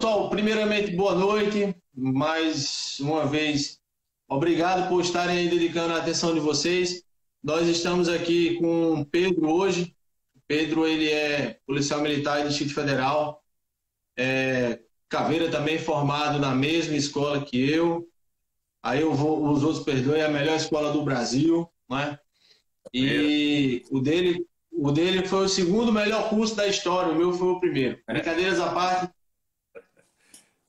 [0.00, 1.76] Pessoal, primeiramente, boa noite.
[1.94, 3.78] Mais uma vez,
[4.26, 7.04] obrigado por estarem aí dedicando a atenção de vocês.
[7.42, 9.94] Nós estamos aqui com Pedro hoje.
[10.46, 13.44] Pedro, ele é policial militar do Distrito Federal.
[14.16, 14.80] É,
[15.10, 18.08] Caveira também formado na mesma escola que eu.
[18.82, 22.18] Aí eu vou, os outros perdoem, é a melhor escola do Brasil, né?
[22.94, 27.48] E o dele, o dele foi o segundo melhor curso da história, o meu foi
[27.48, 27.98] o primeiro.
[28.06, 29.12] Brincadeiras à parte,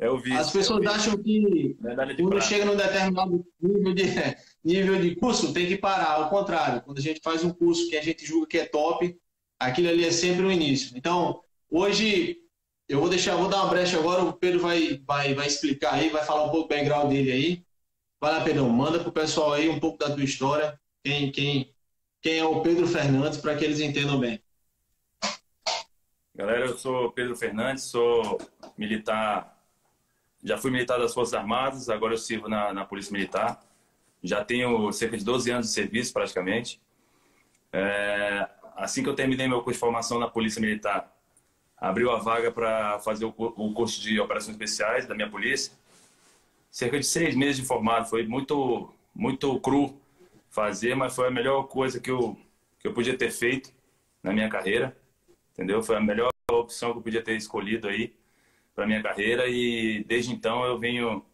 [0.02, 1.78] é o vice, As pessoas é acham que
[2.18, 4.04] quando chega num determinado nível de,
[4.66, 6.14] nível de curso, tem que parar.
[6.14, 9.16] Ao contrário, quando a gente faz um curso que a gente julga que é top,
[9.60, 10.98] aquilo ali é sempre o início.
[10.98, 12.41] Então, hoje,
[12.92, 16.10] eu vou deixar, vou dar uma brecha agora, o Pedro vai, vai, vai explicar aí,
[16.10, 17.66] vai falar um pouco do background dele aí.
[18.20, 21.74] Vai lá, Pedrão, manda pro pessoal aí um pouco da tua história, quem, quem,
[22.22, 24.44] quem é o Pedro Fernandes, para que eles entendam bem.
[26.36, 28.38] Galera, eu sou Pedro Fernandes, sou
[28.78, 29.58] militar,
[30.44, 33.64] já fui militar das Forças Armadas, agora eu sirvo na, na Polícia Militar.
[34.22, 36.82] Já tenho cerca de 12 anos de serviço, praticamente.
[37.72, 41.10] É, assim que eu terminei meu curso de formação na Polícia Militar,
[41.82, 45.74] abriu a vaga para fazer o, cu- o curso de Operações Especiais da minha polícia.
[46.70, 50.00] Cerca de seis meses de formado, foi muito, muito cru
[50.50, 52.38] fazer, mas foi a melhor coisa que eu,
[52.80, 53.72] que eu podia ter feito
[54.24, 54.96] na minha carreira
[55.54, 55.84] entendeu?
[55.84, 58.16] Foi a melhor opção que eu podia ter escolhido aí
[58.76, 61.26] para minha carreira e desde então eu venho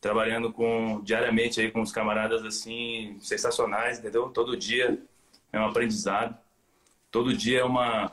[0.00, 4.30] trabalhando com diariamente aí com os camaradas assim sensacionais, entendeu?
[4.30, 5.00] Todo dia
[5.52, 6.36] é um aprendizado,
[7.10, 8.12] todo dia é uma,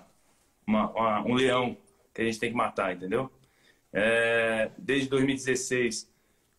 [0.68, 1.78] uma- uma- um leão
[2.14, 3.32] que a gente tem que matar, entendeu?
[3.94, 6.10] É, desde 2016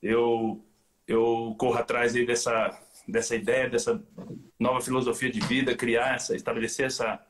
[0.02, 0.62] eu
[1.08, 4.02] eu corro atrás dessa dessa ideia, dessa
[4.58, 7.20] nova filosofia de vida, criar essa, estabelecer essa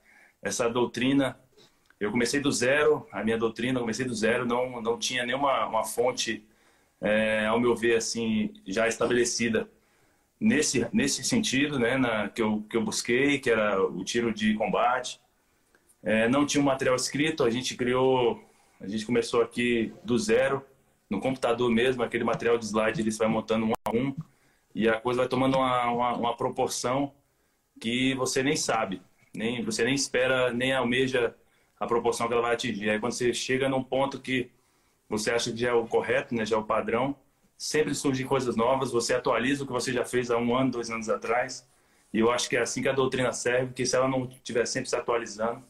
[0.43, 1.39] essa doutrina
[2.01, 5.85] eu comecei do zero, a minha doutrina, comecei do zero, não, não tinha nenhuma uma
[5.85, 6.45] fonte,
[7.01, 9.69] é, ao meu ver, assim, já estabelecida
[10.41, 14.55] nesse, nesse sentido, né, na, que, eu, que eu busquei, que era o tiro de
[14.55, 15.21] combate.
[16.07, 18.41] É, não tinha um material escrito, a gente criou,
[18.81, 20.65] a gente começou aqui do zero,
[21.11, 24.15] no computador mesmo, aquele material de slide, ele vai montando um a um,
[24.73, 27.13] e a coisa vai tomando uma, uma, uma proporção
[27.81, 29.03] que você nem sabe,
[29.35, 31.35] nem, você nem espera, nem almeja
[31.79, 32.89] a proporção que ela vai atingir.
[32.89, 34.49] Aí quando você chega num ponto que
[35.09, 37.17] você acha que já é o correto, né, já é o padrão,
[37.59, 40.89] sempre surgem coisas novas, você atualiza o que você já fez há um ano, dois
[40.89, 41.69] anos atrás,
[42.13, 44.67] e eu acho que é assim que a doutrina serve, porque se ela não estiver
[44.67, 45.65] sempre se atualizando,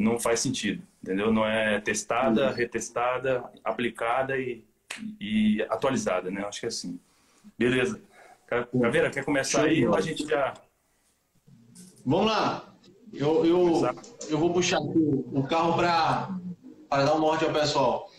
[0.00, 1.30] não faz sentido, entendeu?
[1.32, 4.64] Não é testada, retestada, aplicada e,
[5.20, 6.42] e atualizada, né?
[6.44, 6.98] Acho que é assim.
[7.58, 8.00] Beleza.
[8.46, 10.54] Caveira, quer começar aí ou a gente já...
[12.04, 12.74] Vamos lá.
[13.12, 13.82] Eu, eu,
[14.28, 14.98] eu vou puxar aqui
[15.32, 18.10] o carro para dar um norte ao pessoal.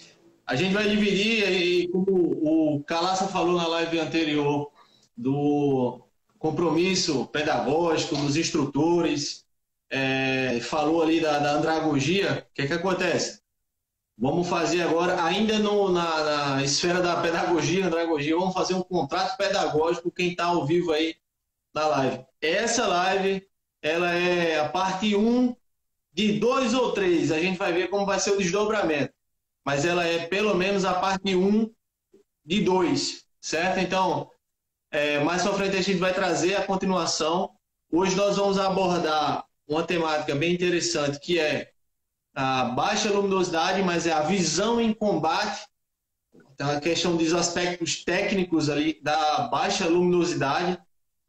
[0.46, 4.72] A gente vai dividir, e como o Calaça falou na live anterior,
[5.18, 6.02] do
[6.38, 9.46] compromisso pedagógico dos instrutores,
[9.92, 13.42] é, falou ali da, da andragogia, o que, que acontece?
[14.18, 16.24] Vamos fazer agora, ainda no, na,
[16.56, 21.16] na esfera da pedagogia, andragogia, vamos fazer um contrato pedagógico, quem está ao vivo aí
[21.74, 22.26] na live.
[22.40, 23.46] Essa live
[23.82, 25.56] ela é a parte 1
[26.14, 27.32] de dois ou três.
[27.32, 29.14] A gente vai ver como vai ser o desdobramento.
[29.66, 31.72] Mas ela é pelo menos a parte 1
[32.46, 33.80] de dois, certo?
[33.80, 34.30] Então,
[34.92, 37.52] é, mais para frente a gente vai trazer a continuação.
[37.92, 41.72] Hoje nós vamos abordar uma temática bem interessante que é
[42.36, 45.66] a baixa luminosidade, mas é a visão em combate.
[46.54, 50.78] Então, a questão dos aspectos técnicos ali da baixa luminosidade,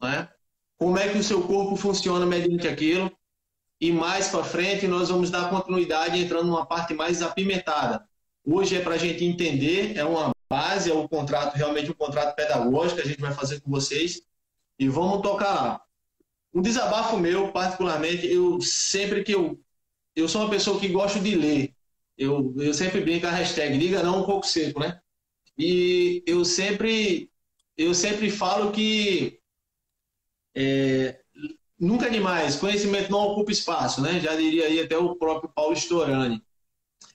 [0.01, 0.29] né?
[0.77, 3.11] como é que o seu corpo funciona mediante aquilo.
[3.79, 8.05] E mais para frente nós vamos dar continuidade entrando numa parte mais apimentada.
[8.45, 12.35] Hoje é para a gente entender, é uma base, é um contrato, realmente um contrato
[12.35, 14.21] pedagógico que a gente vai fazer com vocês.
[14.77, 15.81] E vamos tocar lá.
[16.53, 19.59] Um desabafo meu, particularmente, eu sempre que eu.
[20.15, 21.75] Eu sou uma pessoa que gosto de ler.
[22.17, 25.01] Eu, eu sempre brinco a hashtag diga não um pouco seco, né?
[25.57, 27.31] E eu sempre,
[27.77, 29.39] eu sempre falo que
[30.55, 31.19] é,
[31.79, 34.19] nunca é demais, conhecimento não ocupa espaço, né?
[34.19, 36.41] Já diria aí até o próprio Paulo Storani.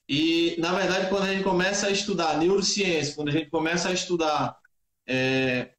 [0.08, 3.92] E, na verdade, quando a gente começa a estudar neurociência, quando a gente começa a
[3.92, 4.58] estudar
[5.06, 5.74] é,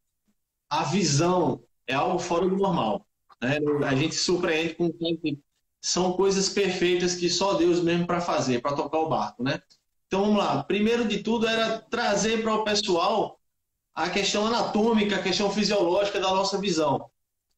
[0.70, 3.09] a visão, é algo fora do normal.
[3.42, 3.60] Né?
[3.88, 5.40] A gente surpreende com que
[5.82, 9.62] são coisas perfeitas que só Deus mesmo para fazer, para tocar o barco, né?
[10.08, 10.64] Então vamos lá.
[10.64, 13.40] Primeiro de tudo era trazer para o pessoal
[13.94, 17.10] a questão anatômica, a questão fisiológica da nossa visão.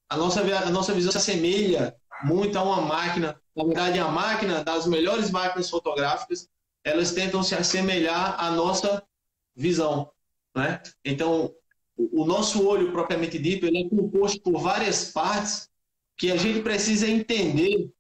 [0.10, 3.40] A nossa, a nossa visão se assemelha muito a uma máquina.
[3.56, 6.50] Na verdade, a máquina, das melhores máquinas fotográficas,
[6.84, 9.04] elas tentam se assemelhar à nossa
[9.56, 10.12] visão.
[10.56, 10.82] Né?
[11.06, 11.54] Então,
[11.96, 15.71] o nosso olho, propriamente dito, ele é composto por várias partes
[16.22, 17.92] que a gente precisa entender,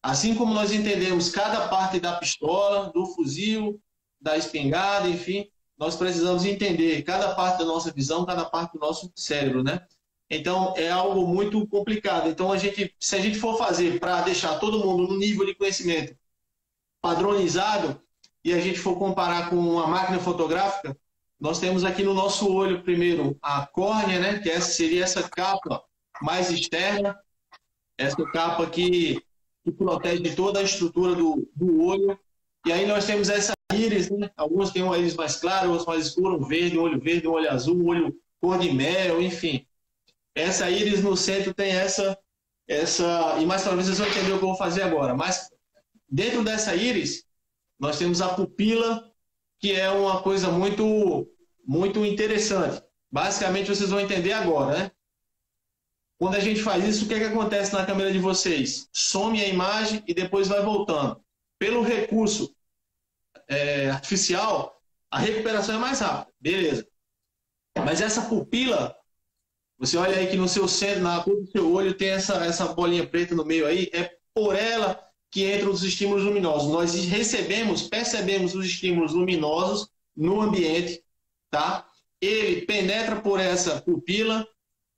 [0.00, 3.82] assim como nós entendemos cada parte da pistola, do fuzil,
[4.20, 9.10] da espingarda, enfim, nós precisamos entender cada parte da nossa visão, cada parte do nosso
[9.16, 9.84] cérebro, né?
[10.30, 12.28] Então é algo muito complicado.
[12.28, 15.56] Então a gente, se a gente for fazer para deixar todo mundo no nível de
[15.56, 16.16] conhecimento
[17.02, 18.00] padronizado
[18.44, 20.96] e a gente for comparar com uma máquina fotográfica,
[21.40, 24.38] nós temos aqui no nosso olho, primeiro, a córnea, né?
[24.38, 25.82] que essa seria essa capa
[26.22, 27.18] mais externa,
[28.00, 29.22] essa capa que,
[29.62, 32.18] que protege toda a estrutura do, do olho.
[32.66, 34.30] E aí nós temos essa íris, né?
[34.36, 37.32] alguns têm uma íris mais clara, outros mais escura, um verde, um olho verde, um
[37.32, 39.66] olho azul, um olho cor de mel, enfim.
[40.34, 42.18] Essa íris no centro tem essa,
[42.66, 45.14] essa e mais talvez vocês vão entender o que eu vou fazer agora.
[45.14, 45.50] Mas
[46.08, 47.26] dentro dessa íris,
[47.78, 49.10] nós temos a pupila
[49.58, 51.28] que é uma coisa muito,
[51.66, 52.82] muito interessante.
[53.12, 54.90] Basicamente, vocês vão entender agora, né?
[56.20, 58.90] Quando a gente faz isso, o que, é que acontece na câmera de vocês?
[58.92, 61.18] Some a imagem e depois vai voltando.
[61.58, 62.54] Pelo recurso
[63.48, 64.78] é, artificial,
[65.10, 66.30] a recuperação é mais rápida.
[66.38, 66.86] Beleza.
[67.74, 68.94] Mas essa pupila,
[69.78, 72.66] você olha aí que no seu centro, na cor do seu olho, tem essa, essa
[72.66, 76.70] bolinha preta no meio aí, é por ela que entram os estímulos luminosos.
[76.70, 81.02] Nós recebemos, percebemos os estímulos luminosos no ambiente,
[81.50, 81.88] tá?
[82.20, 84.46] Ele penetra por essa pupila,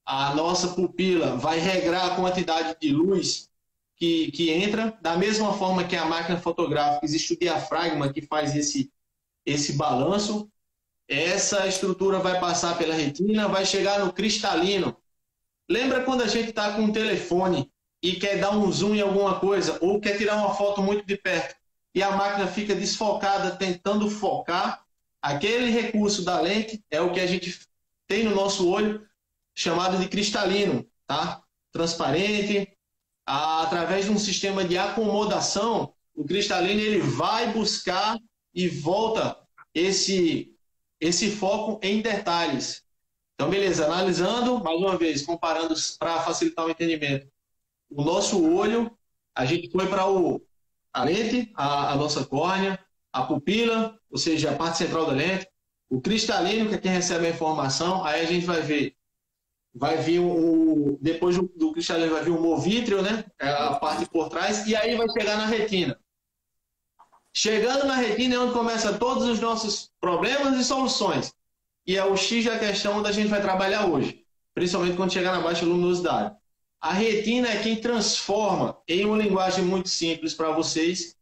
[0.05, 3.49] a nossa pupila vai regrar a quantidade de luz
[3.97, 8.55] que, que entra, da mesma forma que a máquina fotográfica, existe o diafragma que faz
[8.57, 8.93] esse,
[9.47, 10.51] esse balanço.
[11.09, 14.97] Essa estrutura vai passar pela retina, vai chegar no cristalino.
[15.69, 17.71] Lembra quando a gente está com um telefone
[18.03, 21.17] e quer dar um zoom em alguma coisa, ou quer tirar uma foto muito de
[21.17, 21.55] perto,
[21.95, 24.85] e a máquina fica desfocada tentando focar,
[25.21, 27.61] aquele recurso da lente é o que a gente
[28.09, 29.07] tem no nosso olho,
[29.55, 31.43] chamado de cristalino, tá?
[31.73, 32.77] Transparente,
[33.27, 38.19] através de um sistema de acomodação, o cristalino ele vai buscar
[38.55, 39.39] e volta
[39.75, 40.49] esse
[41.01, 42.85] esse foco em detalhes.
[43.35, 47.27] Então, beleza, analisando, mais uma vez, comparando para facilitar o entendimento
[47.95, 48.91] o nosso olho,
[49.35, 52.79] a gente foi para a lente, a, a, nossa córnea,
[53.13, 55.47] a pupila, ou seja, a parte central da lente,
[55.89, 58.97] o cristalino, que é quem recebe a informação, aí a gente vai ver,
[59.75, 64.29] vai vir o, depois do, cristalino vai vir o movítreo, né, é a parte por
[64.29, 65.99] trás, e aí vai chegar na retina.
[67.35, 71.35] Chegando na retina é onde começa todos os nossos problemas e soluções.
[71.87, 74.25] E é o X da questão onde a gente vai trabalhar hoje,
[74.55, 76.37] principalmente quando chegar na baixa luminosidade.
[76.81, 81.17] A retina é quem transforma, em uma linguagem muito simples para vocês,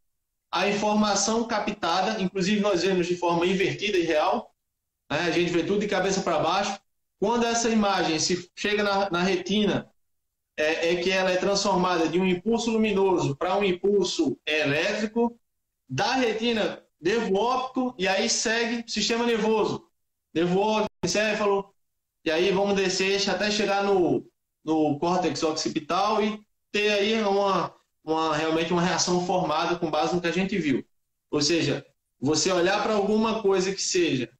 [0.50, 4.52] a informação captada, inclusive nós vemos de forma invertida e real,
[5.10, 5.20] né?
[5.20, 6.80] a gente vê tudo de cabeça para baixo.
[7.20, 9.88] Quando essa imagem se chega na, na retina,
[10.56, 15.38] é, é, que ela é transformada de um impulso luminoso para um impulso elétrico,
[15.88, 19.86] da retina, nervo óptico, e aí segue sistema nervoso,
[20.34, 21.74] nervo óptico, encéfalo,
[22.24, 24.30] e aí vamos descer até chegar no
[24.64, 26.40] no córtex occipital e
[26.70, 30.84] ter aí uma, uma, realmente uma reação formada com base no que a gente viu.
[31.30, 31.84] Ou seja,
[32.18, 34.30] você olhar para alguma coisa que seja,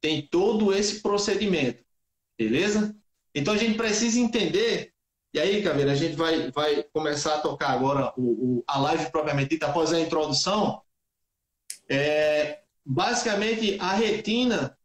[0.00, 1.84] tem todo esse procedimento,
[2.38, 2.94] beleza?
[3.34, 4.92] Então a gente precisa entender,
[5.32, 9.10] e aí, Caveira, a gente vai, vai começar a tocar agora o, o a live
[9.10, 10.82] propriamente dita, após a introdução.
[11.88, 14.76] É, basicamente, a retina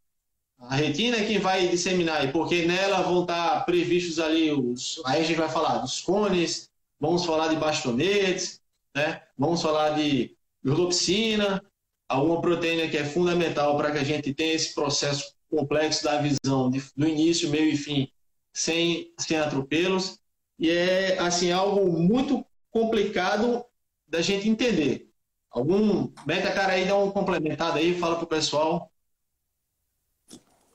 [0.61, 5.01] a retina é quem vai disseminar, porque nela vão estar previstos ali os.
[5.05, 8.61] Aí a gente vai falar dos cones, vamos falar de bastonetes,
[8.95, 9.23] né?
[9.37, 11.63] vamos falar de rhodopsina,
[12.07, 16.69] alguma proteína que é fundamental para que a gente tenha esse processo complexo da visão
[16.69, 18.11] de, do início, meio e fim,
[18.53, 20.19] sem, sem atropelos.
[20.57, 23.63] E é assim algo muito complicado
[24.07, 25.09] da gente entender.
[25.51, 26.11] Algum.
[26.25, 28.91] Beta, cara, aí dá um complementado aí, fala pro pessoal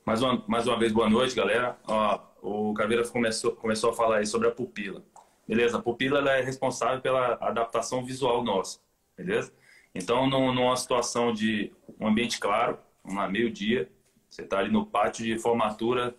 [0.07, 1.77] mais uma, mais uma vez, boa noite, galera.
[1.85, 5.03] Ó, o Caveira começou, começou a falar aí sobre a pupila.
[5.45, 5.79] Beleza?
[5.79, 8.79] A pupila ela é responsável pela adaptação visual nossa.
[9.17, 9.51] Beleza?
[9.93, 13.91] Então, numa situação de um ambiente claro, uma meio-dia,
[14.29, 16.15] você está ali no pátio de formatura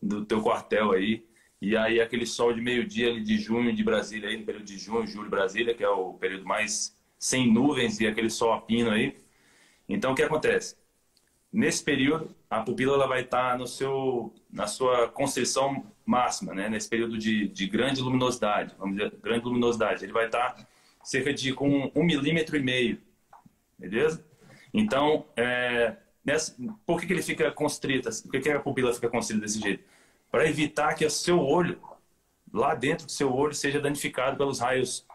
[0.00, 1.24] do teu quartel aí,
[1.60, 4.76] e aí aquele sol de meio-dia ali de junho de Brasília, aí, no período de
[4.78, 8.90] junho, julho Brasília, que é o período mais sem nuvens e aquele sol a pino
[8.90, 9.16] aí,
[9.88, 10.76] Então, o que acontece?
[11.52, 16.68] Nesse período, a pupila ela vai estar no seu, na sua constrição máxima, né?
[16.68, 20.04] nesse período de, de grande luminosidade, vamos dizer, grande luminosidade.
[20.04, 20.66] Ele vai estar
[21.04, 22.98] cerca de com um milímetro e meio,
[23.78, 24.24] beleza?
[24.74, 26.54] Então, é, nessa,
[26.86, 28.08] por que, que ele fica constrito?
[28.22, 29.84] Por que, que a pupila fica constrita desse jeito?
[30.30, 31.80] Para evitar que o seu olho,
[32.52, 35.06] lá dentro do seu olho, seja danificado pelos raios,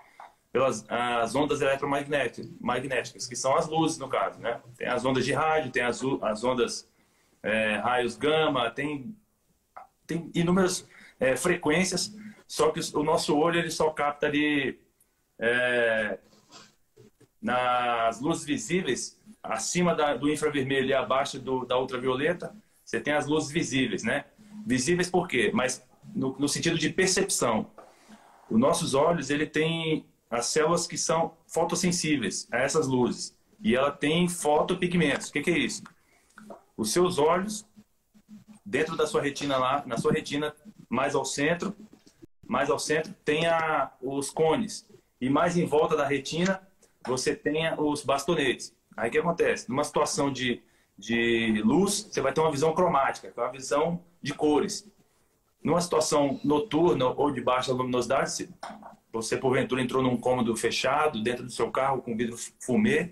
[0.51, 4.39] pelas as ondas eletromagnéticas, magnéticas, que são as luzes, no caso.
[4.39, 4.59] Né?
[4.77, 6.87] Tem as ondas de rádio, tem as, as ondas
[7.41, 9.15] é, raios gama, tem,
[10.05, 10.87] tem inúmeras
[11.19, 12.15] é, frequências,
[12.47, 14.79] só que o nosso olho ele só capta ali
[15.39, 16.17] é,
[17.41, 19.16] nas luzes visíveis,
[19.47, 24.25] acima da, do infravermelho e abaixo do, da ultravioleta, você tem as luzes visíveis, né?
[24.65, 25.51] Visíveis por quê?
[25.53, 25.85] Mas
[26.15, 27.69] no, no sentido de percepção.
[28.49, 33.35] Os nossos olhos, ele tem as células que são fotossensíveis a essas luzes.
[33.61, 35.29] E ela tem fotopigmentos.
[35.29, 35.83] O que, que é isso?
[36.75, 37.65] Os seus olhos,
[38.65, 40.55] dentro da sua retina lá, na sua retina,
[40.89, 41.75] mais ao centro,
[42.45, 44.87] mais ao centro, tem a, os cones.
[45.19, 46.61] E mais em volta da retina,
[47.05, 48.76] você tem os bastonetes.
[48.97, 49.69] Aí o que acontece?
[49.69, 50.59] Numa situação de,
[50.97, 54.91] de luz, você vai ter uma visão cromática, que é uma visão de cores.
[55.63, 58.49] Numa situação noturna ou de baixa luminosidade,
[59.13, 63.11] você porventura entrou num cômodo fechado, dentro do seu carro com vidro fumê,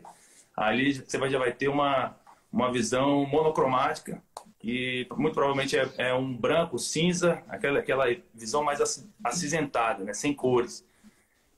[0.57, 2.15] ali você vai, já vai ter uma,
[2.51, 4.21] uma visão monocromática,
[4.63, 10.33] e muito provavelmente é, é um branco, cinza, aquela, aquela visão mais acinzentada, né, sem
[10.33, 10.83] cores.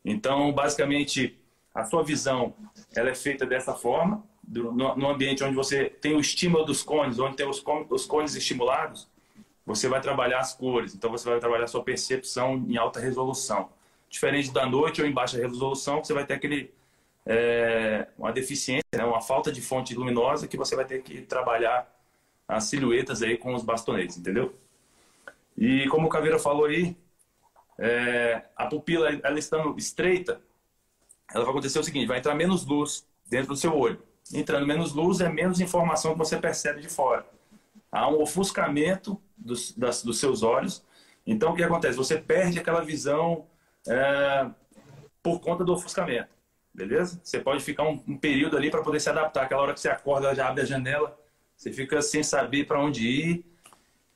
[0.03, 1.39] Então, basicamente,
[1.74, 2.53] a sua visão
[2.98, 7.36] ela é feita dessa forma, no, ambiente onde você tem o estímulo dos cones, onde
[7.36, 9.08] tem os, os cones estimulados,
[9.66, 10.96] você vai trabalhar as cores.
[10.96, 13.70] Então, você vai trabalhar a sua percepção em alta resolução.
[14.10, 16.74] Diferente da noite ou em baixa resolução, você vai ter aquele
[17.25, 21.94] é, uma deficiência, né, uma falta de fonte luminosa que você vai ter que trabalhar
[22.48, 24.56] as silhuetas aí com os bastonetes, entendeu?
[25.58, 26.96] E como o Caveira falou aí,
[27.77, 30.42] é, a pupila ela estando estreita,
[31.34, 34.01] ela vai acontecer o seguinte, vai entrar menos luz dentro do seu olho.
[34.34, 37.25] Entrando menos luz é menos informação que você percebe de fora.
[37.91, 40.84] Há um ofuscamento dos, das, dos seus olhos.
[41.25, 41.98] Então, o que acontece?
[41.98, 43.46] Você perde aquela visão
[43.88, 44.50] é,
[45.24, 46.29] por conta do ofuscamento.
[46.74, 47.19] Beleza?
[47.24, 49.43] Você pode ficar um, um período ali para poder se adaptar.
[49.43, 51.17] Aquela hora que você acorda, já abre a janela,
[51.55, 53.46] você fica sem saber para onde ir.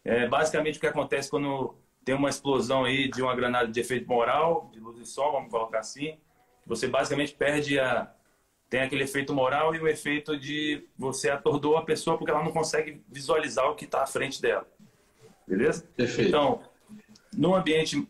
[0.03, 4.07] É basicamente o que acontece quando tem uma explosão aí de uma granada de efeito
[4.07, 6.17] moral, de luz e som, vamos colocar assim.
[6.71, 8.09] Você basicamente perde a.
[8.69, 12.53] Tem aquele efeito moral e o efeito de você atordou a pessoa porque ela não
[12.53, 14.65] consegue visualizar o que está à frente dela.
[15.45, 15.85] Beleza?
[15.97, 16.29] Perfeito.
[16.29, 16.63] Então,
[17.35, 18.07] no ambiente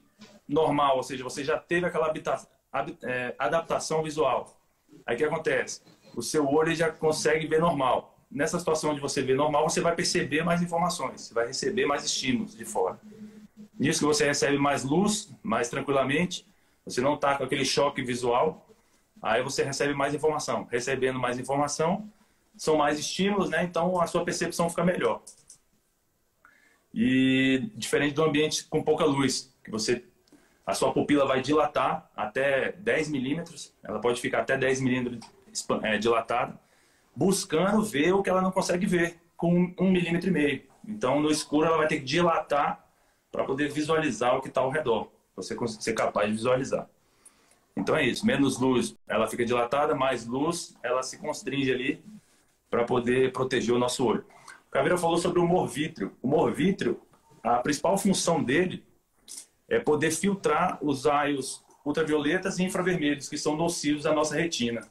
[0.47, 2.39] normal, ou seja, você já teve aquela habita,
[3.01, 4.55] é, adaptação visual.
[5.07, 5.81] Aí o que acontece?
[6.15, 8.15] O seu olho já consegue ver normal.
[8.29, 12.05] Nessa situação de você ver normal, você vai perceber mais informações, você vai receber mais
[12.05, 12.99] estímulos de fora.
[13.79, 16.45] Nisso que você recebe mais luz, mais tranquilamente,
[16.85, 18.67] você não está com aquele choque visual,
[19.21, 20.67] aí você recebe mais informação.
[20.71, 22.09] Recebendo mais informação,
[22.55, 23.63] são mais estímulos, né?
[23.63, 25.21] Então a sua percepção fica melhor.
[26.93, 30.03] E diferente do ambiente com pouca luz, que você
[30.65, 35.29] a sua pupila vai dilatar até 10 milímetros, ela pode ficar até 10 milímetros
[35.83, 36.59] é, dilatada,
[37.15, 40.63] buscando ver o que ela não consegue ver com um milímetro e meio.
[40.87, 42.85] Então, no escuro, ela vai ter que dilatar
[43.31, 46.87] para poder visualizar o que está ao redor, você ser capaz de visualizar.
[47.75, 52.03] Então é isso, menos luz, ela fica dilatada, mais luz, ela se constringe ali
[52.69, 54.25] para poder proteger o nosso olho.
[54.67, 56.15] O Caveira falou sobre o morvítreo.
[56.21, 57.01] O morvítreo,
[57.43, 58.85] a principal função dele
[59.67, 64.81] é poder filtrar os raios ultravioletas e infravermelhos que são nocivos à nossa retina.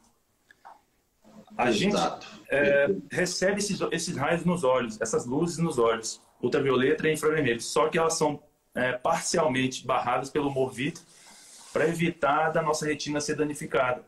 [1.57, 2.27] A Exato.
[2.27, 7.61] gente é, recebe esses, esses raios nos olhos, essas luzes nos olhos, ultravioleta e infravermelho,
[7.61, 8.43] só que elas são
[8.75, 11.05] é, parcialmente barradas pelo humor vítreo
[11.73, 14.05] para evitar da nossa retina ser danificada.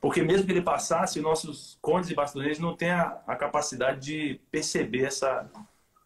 [0.00, 4.40] Porque mesmo que ele passasse, nossos cones e bastonetes não têm a, a capacidade de
[4.50, 5.50] perceber essa,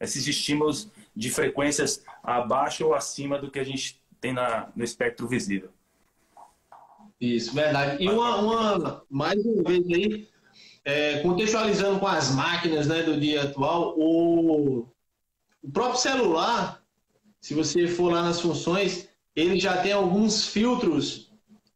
[0.01, 5.27] esses estímulos de frequências abaixo ou acima do que a gente tem na, no espectro
[5.27, 5.71] visível.
[7.21, 8.03] Isso, verdade.
[8.03, 10.29] E uma, uma mais uma vez aí,
[10.85, 14.89] é, contextualizando com as máquinas né, do dia atual, o,
[15.63, 16.80] o próprio celular,
[17.41, 21.33] se você for lá nas funções, ele já tem alguns filtros,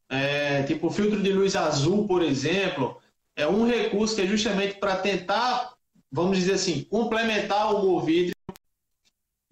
[0.09, 3.01] é, tipo o filtro de luz azul, por exemplo,
[3.35, 5.75] é um recurso que é justamente para tentar,
[6.11, 8.35] vamos dizer assim, complementar o vídeo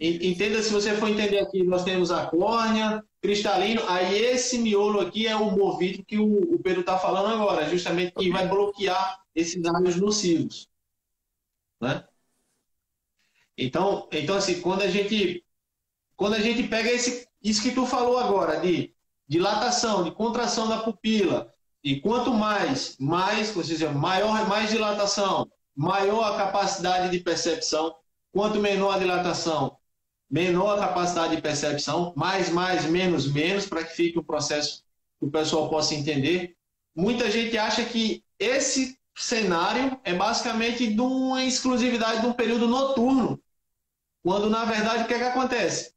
[0.04, 3.83] Entenda se você for entender aqui, nós temos a córnea, cristalino.
[3.88, 8.12] Aí esse miolo aqui é o Movitro que o, o Pedro está falando agora, justamente
[8.12, 10.69] que vai bloquear esses áreas nocivos.
[11.81, 12.04] Né?
[13.57, 15.45] Então, então, assim, quando a gente,
[16.23, 18.95] quando a gente pega esse, isso que tu falou agora, de
[19.26, 21.52] dilatação, de contração da pupila,
[21.83, 27.97] e quanto mais, mais, ou seja, maior, mais dilatação, maior a capacidade de percepção,
[28.31, 29.76] quanto menor a dilatação,
[30.31, 34.85] menor a capacidade de percepção, mais, mais, menos, menos, para que fique um processo
[35.19, 36.55] que o pessoal possa entender.
[36.95, 43.43] Muita gente acha que esse cenário é basicamente de uma exclusividade de um período noturno,
[44.23, 45.92] quando na verdade o que, é que acontece?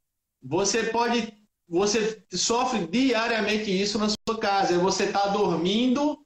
[0.48, 1.32] Você pode,
[1.68, 4.74] você sofre diariamente isso na sua casa.
[4.74, 6.18] É você está dormindo,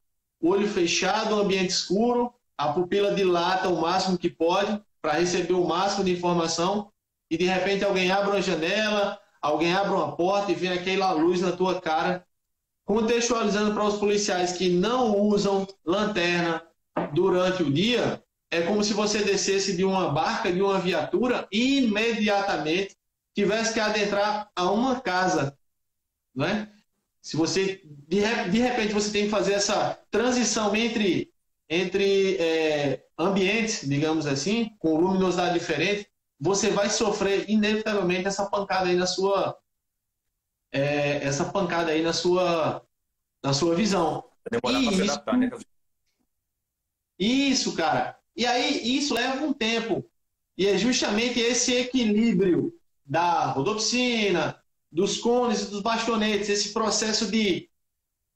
[0.42, 6.04] olho fechado, ambiente escuro, a pupila dilata o máximo que pode para receber o máximo
[6.04, 6.92] de informação
[7.30, 11.40] e de repente alguém abre uma janela, alguém abre uma porta e vem aquela luz
[11.40, 12.26] na tua cara.
[12.84, 16.62] Contextualizando para os policiais que não usam lanterna
[17.14, 21.78] durante o dia, é como se você descesse de uma barca, de uma viatura e
[21.78, 22.99] imediatamente
[23.40, 25.56] tivesse que adentrar a uma casa,
[26.34, 26.70] não é?
[27.22, 28.20] Se você de,
[28.50, 31.32] de repente você tem que fazer essa transição entre
[31.68, 38.96] entre é, ambientes, digamos assim, com luminosidade diferente, você vai sofrer inevitavelmente essa pancada aí
[38.96, 39.56] na sua
[40.72, 42.84] é, essa pancada aí na sua
[43.42, 44.24] na sua visão.
[44.50, 45.50] Demorar isso, adaptar, né?
[47.18, 48.18] isso, cara.
[48.36, 50.04] E aí isso leva um tempo.
[50.56, 52.72] E é justamente esse equilíbrio
[53.06, 57.68] da rodopsina, dos cones e dos bastonetes, esse processo de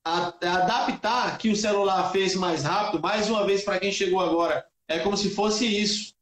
[0.04, 4.99] adaptar que o celular fez mais rápido, mais uma vez para quem chegou agora, é
[4.99, 6.14] como se fosse isso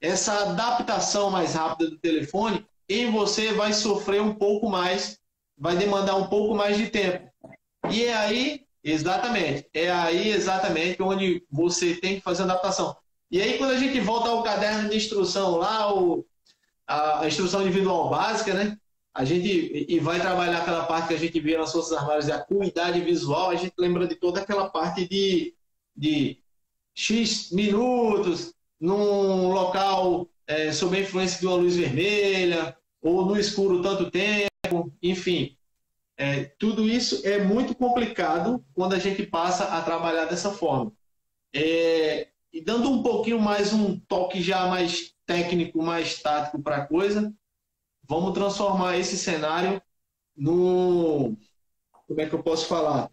[0.00, 5.20] essa adaptação mais rápida do telefone, em você vai sofrer um pouco mais,
[5.56, 7.30] vai demandar um pouco mais de tempo.
[7.90, 12.96] E é aí, exatamente, é aí exatamente onde você tem que fazer adaptação.
[13.30, 16.26] E aí, quando a gente volta ao caderno de instrução lá, o,
[16.90, 18.76] a, a instrução individual básica, né?
[19.14, 22.32] A gente e vai trabalhar aquela parte que a gente vê nas Forças Armadas de
[22.32, 25.54] acuidade visual, a gente lembra de toda aquela parte de,
[25.96, 26.38] de
[26.94, 33.82] X minutos, num local é, sob a influência de uma luz vermelha, ou no escuro
[33.82, 35.56] tanto tempo, enfim.
[36.16, 40.92] É, tudo isso é muito complicado quando a gente passa a trabalhar dessa forma.
[41.52, 46.86] É, e dando um pouquinho mais um toque já mais técnico, mais tático para a
[46.86, 47.32] coisa,
[48.02, 49.80] vamos transformar esse cenário
[50.36, 51.36] no.
[52.08, 53.08] Como é que eu posso falar?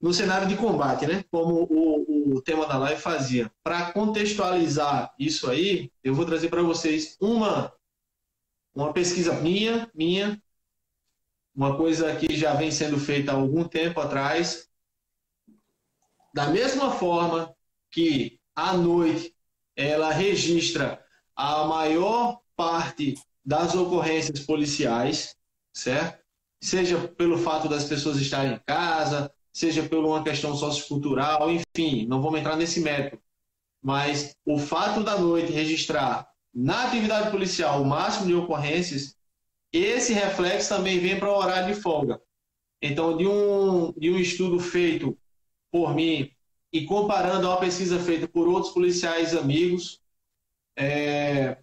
[0.00, 1.24] no cenário de combate, né?
[1.30, 3.50] Como o, o tema da live fazia.
[3.62, 7.72] Para contextualizar isso aí, eu vou trazer para vocês uma,
[8.74, 10.38] uma pesquisa minha, minha,
[11.54, 14.68] uma coisa que já vem sendo feita há algum tempo atrás.
[16.34, 17.56] Da mesma forma
[17.90, 19.34] que à noite
[19.74, 21.03] ela registra
[21.36, 25.36] a maior parte das ocorrências policiais,
[25.72, 26.22] certo?
[26.62, 32.22] Seja pelo fato das pessoas estarem em casa, seja por uma questão sociocultural, enfim, não
[32.22, 33.18] vamos entrar nesse mérito.
[33.82, 39.16] Mas o fato da noite registrar na atividade policial o máximo de ocorrências,
[39.72, 42.20] esse reflexo também vem para o horário de folga.
[42.80, 45.18] Então, de um, de um estudo feito
[45.70, 46.30] por mim
[46.72, 50.00] e comparando a uma pesquisa feita por outros policiais amigos,
[50.76, 51.56] é,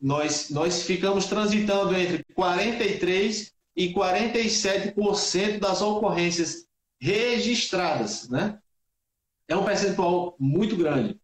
[0.00, 6.66] nós, nós ficamos transitando entre 43% e 47% das ocorrências
[7.00, 8.60] registradas, né?
[9.48, 11.20] É um percentual muito grande.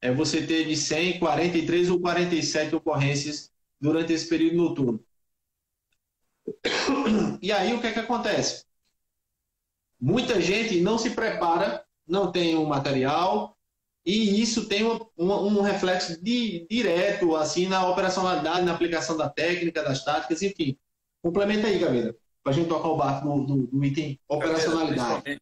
[0.00, 5.04] É você ter de 100, 43 ou 47 ocorrências durante esse período noturno.
[7.42, 8.64] E aí o que é que acontece?
[10.00, 13.57] Muita gente não se prepara, não tem o um material,
[14.10, 19.28] e isso tem um, um, um reflexo de, direto assim na operacionalidade, na aplicação da
[19.28, 20.78] técnica, das táticas, enfim.
[21.22, 22.18] Complementa aí, Gaveta
[22.48, 25.38] para a gente tocar o barco do, do, do item operacionalidade.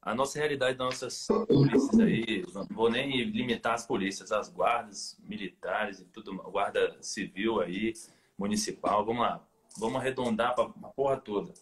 [0.00, 5.20] A nossa realidade das nossas polícias aí, não vou nem limitar as polícias, as guardas
[5.22, 7.92] militares e tudo, guarda civil aí,
[8.38, 9.46] municipal, vamos lá,
[9.76, 11.52] vamos arredondar para a porra toda.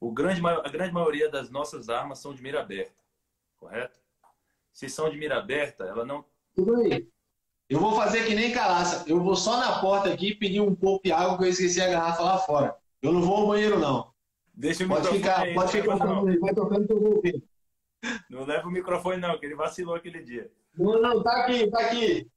[0.00, 2.94] O grande, a grande maioria das nossas armas são de mira aberta,
[3.56, 3.98] correto?
[4.76, 6.22] Se são de mira aberta, ela não.
[6.54, 7.08] Tudo aí.
[7.66, 9.08] Eu vou fazer que nem calaça.
[9.08, 11.88] Eu vou só na porta aqui pedir um pouco de água que eu esqueci a
[11.88, 12.76] garrafa lá fora.
[13.00, 14.12] Eu não vou ao banheiro, não.
[14.52, 16.26] Deixa o pode ficar, aí, pode ficar, não.
[16.40, 17.42] vai tocando que eu vou ouvir.
[18.28, 20.52] Não leva o microfone, não, que ele vacilou aquele dia.
[20.76, 22.30] Não, não, tá aqui, tá aqui.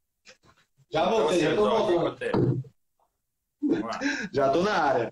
[0.90, 2.64] Já voltei, então, já tô voltando.
[4.32, 5.12] Já estou na área.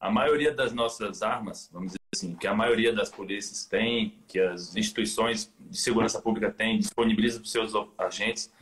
[0.00, 4.38] A maioria das nossas armas, vamos dizer assim, que a maioria das polícias tem, que
[4.38, 8.52] as instituições de segurança pública têm, disponibilizam para os seus agentes,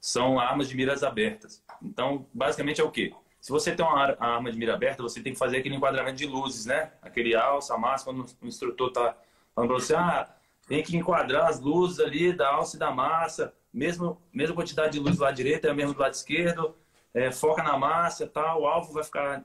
[0.00, 1.62] são armas de miras abertas.
[1.82, 3.12] Então, basicamente é o quê?
[3.40, 6.26] Se você tem uma arma de mira aberta, você tem que fazer aquele enquadramento de
[6.26, 6.92] luzes, né?
[7.00, 9.16] Aquele alça, massa, quando o instrutor está
[9.54, 10.28] falando para você, ah,
[10.66, 14.98] tem que enquadrar as luzes ali da alça e da massa, mesmo, mesma quantidade de
[14.98, 16.76] luz do lado direito é a mesma do lado esquerdo,
[17.14, 19.44] é, foca na massa tal, o alvo vai ficar...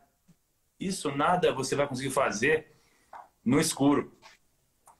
[0.86, 2.68] Isso nada você vai conseguir fazer
[3.44, 4.14] no escuro,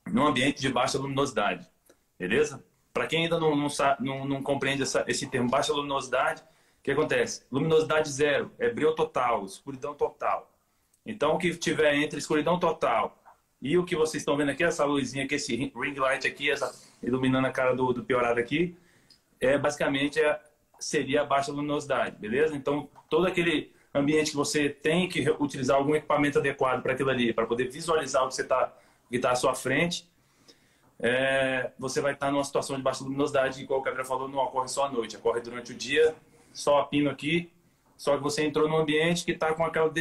[0.08, 1.68] num ambiente de baixa luminosidade,
[2.18, 2.64] beleza?
[2.94, 3.68] Para quem ainda não, não,
[4.00, 7.46] não, não compreende essa, esse termo baixa luminosidade, o que acontece?
[7.52, 10.52] Luminosidade zero é breu total, escuridão total.
[11.06, 13.22] Então, o que tiver entre escuridão total
[13.62, 16.74] e o que vocês estão vendo aqui, essa luzinha aqui, esse ring light aqui, essa,
[17.02, 18.78] iluminando a cara do, do piorado aqui,
[19.40, 20.40] é basicamente é,
[20.80, 22.56] seria a baixa luminosidade, beleza?
[22.56, 27.34] Então, todo aquele ambiente que você tem que utilizar algum equipamento adequado para aquilo ali,
[27.34, 28.74] para poder visualizar o que está
[29.22, 30.10] tá à sua frente,
[31.00, 34.40] é, você vai estar tá numa situação de baixa luminosidade, igual o Gabriel falou, não
[34.40, 36.16] ocorre só à noite, ocorre durante o dia,
[36.54, 37.52] só a pino aqui,
[37.98, 39.92] só que você entrou num ambiente que está com aquela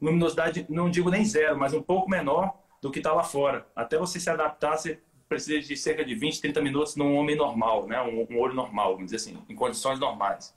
[0.00, 3.66] luminosidade, não digo nem zero, mas um pouco menor do que está lá fora.
[3.74, 7.86] Até você se adaptar, você precisa de cerca de 20, 30 minutos num homem normal,
[7.86, 8.00] né?
[8.02, 10.54] um, um olho normal, vamos dizer assim, em condições normais.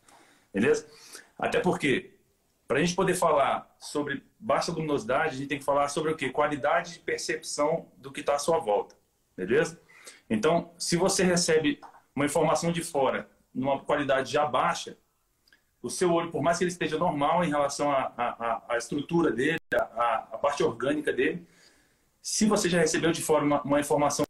[0.54, 0.88] Beleza?
[1.38, 2.12] Até porque,
[2.70, 6.16] para a gente poder falar sobre baixa luminosidade, a gente tem que falar sobre o
[6.16, 6.30] quê?
[6.30, 8.96] Qualidade de percepção do que está à sua volta.
[9.36, 9.82] Beleza?
[10.30, 11.82] Então, se você recebe
[12.16, 14.96] uma informação de fora numa qualidade já baixa,
[15.82, 20.38] o seu olho, por mais que ele esteja normal em relação à, estrutura dele, à,
[20.40, 21.48] parte orgânica dele,
[22.22, 24.24] se você já recebeu de fora uma, uma informação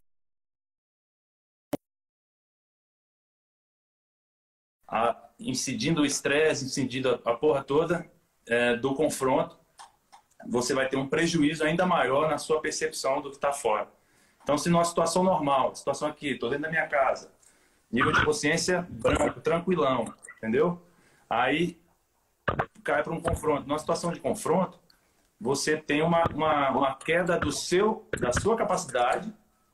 [4.87, 8.09] a, incidindo o estresse, incidindo a, a porra toda
[8.49, 9.57] é, do confronto,
[10.47, 13.87] você vai ter um prejuízo ainda maior na sua percepção do que está fora.
[14.43, 17.31] Então, se numa situação normal, situação aqui, estou dentro da minha casa,
[17.91, 20.81] nível de consciência branco, tranquilão, entendeu?
[21.29, 21.79] Aí
[22.83, 23.67] cai para um confronto.
[23.67, 24.79] Numa situação de confronto,
[25.39, 29.31] você tem uma, uma, uma, queda do seu, da sua capacidade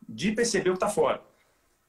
[0.08, 1.22] de perceber o que está fora.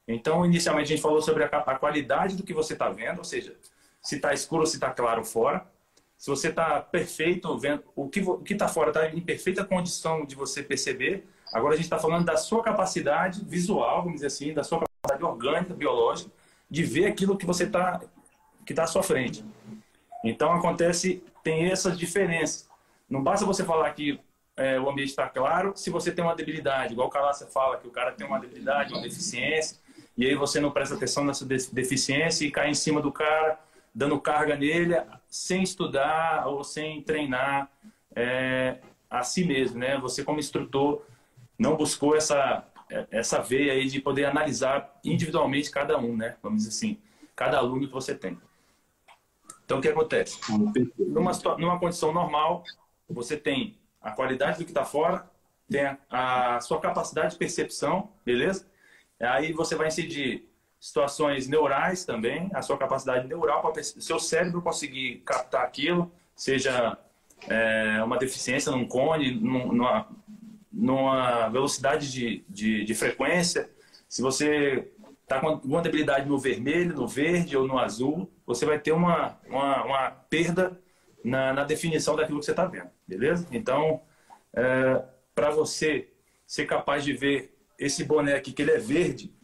[0.07, 3.25] Então, inicialmente, a gente falou sobre a, a qualidade do que você está vendo, ou
[3.25, 3.57] seja,
[4.01, 5.69] se está escuro ou se está claro fora.
[6.17, 10.63] Se você está perfeito, vendo o que está fora está em perfeita condição de você
[10.63, 11.27] perceber.
[11.53, 15.23] Agora a gente está falando da sua capacidade visual, vamos dizer assim, da sua capacidade
[15.23, 16.31] orgânica, biológica,
[16.69, 18.01] de ver aquilo que você está
[18.65, 19.45] que está à sua frente.
[20.25, 22.67] Então acontece, tem essas diferenças.
[23.09, 24.19] Não basta você falar que
[24.57, 27.87] é, o ambiente está claro se você tem uma debilidade, igual o Calassa fala que
[27.87, 29.77] o cara tem uma debilidade, uma deficiência,
[30.17, 33.57] e aí você não presta atenção nessa deficiência e cai em cima do cara,
[33.93, 34.95] dando carga nele,
[35.27, 37.71] sem estudar ou sem treinar
[38.15, 39.97] é, a si mesmo, né?
[39.97, 41.03] Você como instrutor
[41.57, 42.65] não buscou essa
[43.11, 46.37] essa veia aí de poder analisar individualmente cada um, né?
[46.41, 46.97] Vamos dizer assim,
[47.35, 48.37] cada aluno que você tem.
[49.65, 50.39] Então, o que acontece?
[50.97, 52.63] Numa, numa condição normal,
[53.09, 55.29] você tem a qualidade do que está fora,
[55.69, 58.65] tem a, a, sua capacidade de percepção, beleza?
[59.19, 60.46] Aí você vai incidir
[60.79, 66.97] situações neurais também, a sua capacidade neural para seu cérebro conseguir captar aquilo, seja
[67.47, 70.07] é, uma deficiência num cone, numa,
[70.71, 73.69] numa velocidade de, de, de frequência.
[74.07, 74.91] Se você
[75.23, 79.37] está com alguma debilidade no vermelho, no verde ou no azul, você vai ter uma,
[79.47, 80.79] uma, uma perda
[81.23, 83.45] na, na, definição daquilo que você está vendo, beleza?
[83.51, 84.01] Então,
[84.53, 85.03] é,
[85.35, 86.09] para você
[86.45, 89.35] ser capaz de ver esse aqui, que ele é verde,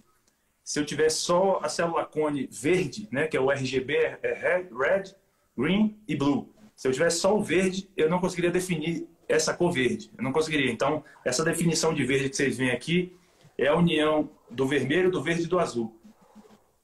[0.63, 4.69] se eu tiver só a célula cone verde, né, que é o RGB, é red,
[4.71, 5.13] red,
[5.57, 6.53] green e blue.
[6.75, 10.11] Se eu tiver só o verde, eu não conseguiria definir essa cor verde.
[10.17, 10.71] Eu não conseguiria.
[10.71, 13.15] Então, essa definição de verde que vocês veem aqui
[13.57, 15.99] é a união do vermelho, do verde e do azul.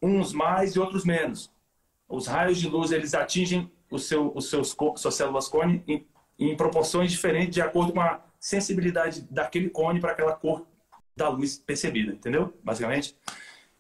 [0.01, 1.51] Uns mais e outros menos.
[2.07, 6.55] Os raios de luz eles atingem o seu, os seus suas células cone em, em
[6.55, 10.65] proporções diferentes de acordo com a sensibilidade daquele cone para aquela cor
[11.15, 12.53] da luz percebida, entendeu?
[12.63, 13.15] Basicamente.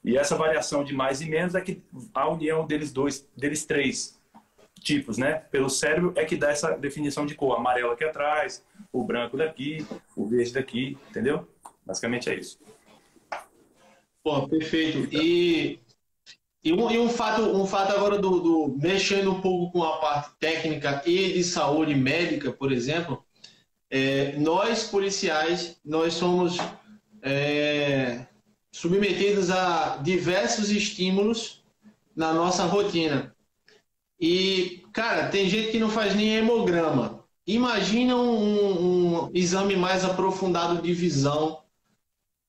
[0.03, 1.81] E essa variação de mais e menos é que
[2.13, 4.19] a união deles dois, deles três
[4.79, 5.33] tipos, né?
[5.51, 7.57] Pelo cérebro é que dá essa definição de cor.
[7.57, 9.85] Amarelo aqui atrás, o branco daqui,
[10.15, 11.47] o verde daqui, entendeu?
[11.85, 12.59] Basicamente é isso.
[14.23, 15.07] Pô, perfeito.
[15.13, 15.79] E,
[16.63, 19.97] e, um, e um, fato, um fato agora do, do, mexendo um pouco com a
[19.97, 23.23] parte técnica e de saúde médica, por exemplo,
[23.89, 26.57] é, nós policiais, nós somos
[27.21, 28.25] é,
[28.71, 31.63] submetidos a diversos estímulos
[32.15, 33.35] na nossa rotina.
[34.19, 37.25] E, cara, tem gente que não faz nem hemograma.
[37.47, 41.63] Imagina um, um exame mais aprofundado de visão,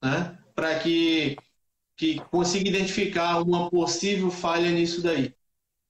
[0.02, 0.38] né?
[0.54, 1.36] Para que,
[1.96, 5.34] que consiga identificar uma possível falha nisso daí.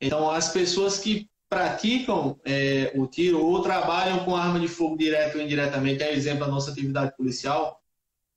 [0.01, 5.37] Então, as pessoas que praticam é, o tiro ou trabalham com arma de fogo direto
[5.37, 7.83] ou indiretamente, é exemplo da nossa atividade policial,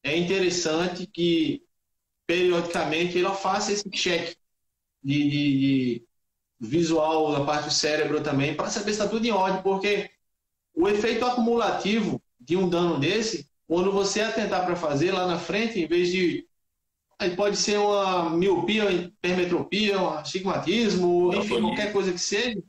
[0.03, 1.61] é interessante que
[2.25, 4.35] periodicamente ela faça esse check
[5.03, 6.07] de, de, de
[6.59, 10.09] visual na parte do cérebro também, para saber se está tudo em ordem, porque
[10.73, 15.79] o efeito acumulativo de um dano desse, quando você atentar para fazer lá na frente,
[15.79, 16.47] em vez de.
[17.19, 22.61] Aí pode ser uma miopia, hipermetropia, um astigmatismo, enfim, qualquer coisa que seja.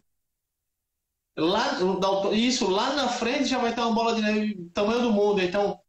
[1.36, 1.78] Lá,
[2.32, 5.42] isso lá na frente já vai estar uma bola de neve tamanho do mundo.
[5.42, 5.80] Então,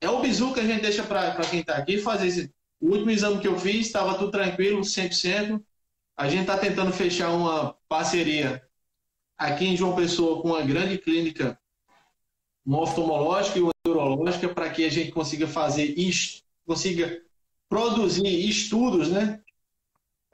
[0.00, 2.54] é o bizu que a gente deixa para quem está aqui fazer esse.
[2.80, 5.62] O último exame que eu fiz estava tudo tranquilo, 100%.
[6.16, 8.62] A gente está tentando fechar uma parceria
[9.36, 11.58] aqui em João Pessoa com uma grande clínica,
[12.64, 17.22] uma oftalmológica e uma neurológica, para que a gente consiga fazer isso, consiga
[17.68, 19.40] produzir estudos, né?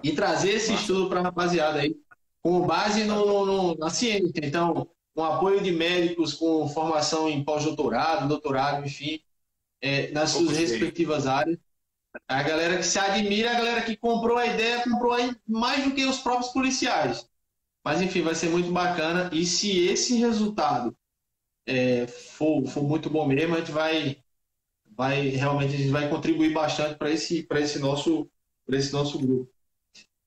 [0.02, 1.96] E trazer esse estudo para a rapaziada aí,
[2.42, 4.40] com base no, no, na ciência.
[4.42, 9.20] Então, com apoio de médicos com formação em pós-doutorado, doutorado, enfim,
[9.80, 11.58] é, nas suas respectivas áreas.
[12.28, 16.04] A galera que se admira, a galera que comprou a ideia, comprou mais do que
[16.04, 17.28] os próprios policiais.
[17.84, 19.30] Mas enfim, vai ser muito bacana.
[19.32, 20.96] E se esse resultado
[21.66, 24.22] é, for, for muito bom mesmo, a gente vai,
[24.96, 28.30] vai realmente a gente vai contribuir bastante para esse, esse, nosso,
[28.68, 29.50] esse nosso grupo.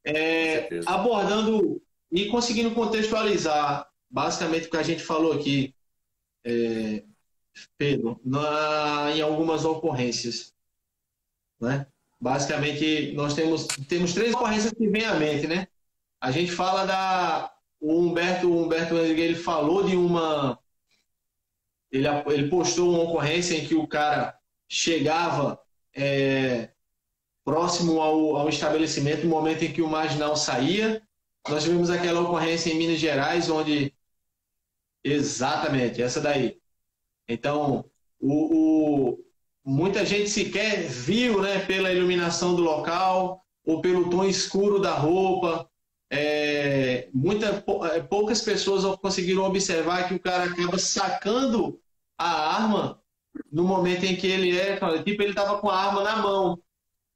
[0.03, 5.75] É, abordando e conseguindo contextualizar basicamente o que a gente falou aqui,
[6.45, 7.03] é,
[7.77, 10.53] Pedro, na, em algumas ocorrências.
[11.59, 11.87] Né?
[12.19, 15.67] Basicamente, nós temos, temos três ocorrências que vêm à mente, né?
[16.19, 17.53] A gente fala da.
[17.79, 20.59] O Humberto, o Humberto ele falou de uma.
[21.91, 25.59] Ele, ele postou uma ocorrência em que o cara chegava
[25.95, 26.71] é,
[27.45, 31.01] próximo ao, ao estabelecimento no momento em que o marginal saía.
[31.47, 33.93] Nós tivemos aquela ocorrência em Minas Gerais, onde.
[35.03, 36.59] Exatamente, essa daí.
[37.27, 37.89] Então,
[38.19, 39.26] o, o,
[39.67, 45.69] muita gente sequer viu né, pela iluminação do local ou pelo tom escuro da roupa.
[46.09, 47.61] É, muita,
[47.93, 51.81] é, poucas pessoas conseguiram observar que o cara acaba sacando
[52.17, 53.01] a arma
[53.51, 56.57] no momento em que ele é, tipo, ele estava com a arma na mão.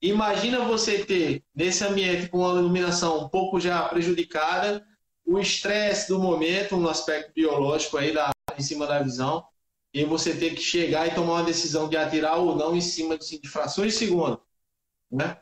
[0.02, 4.86] Imagina você ter, nesse ambiente com a iluminação um pouco já prejudicada,
[5.26, 9.46] o estresse do momento, no aspecto biológico aí da, em cima da visão,
[9.94, 13.18] e você ter que chegar e tomar uma decisão de atirar ou não em cima
[13.18, 14.42] de, de frações de segundo.
[15.10, 15.38] Né?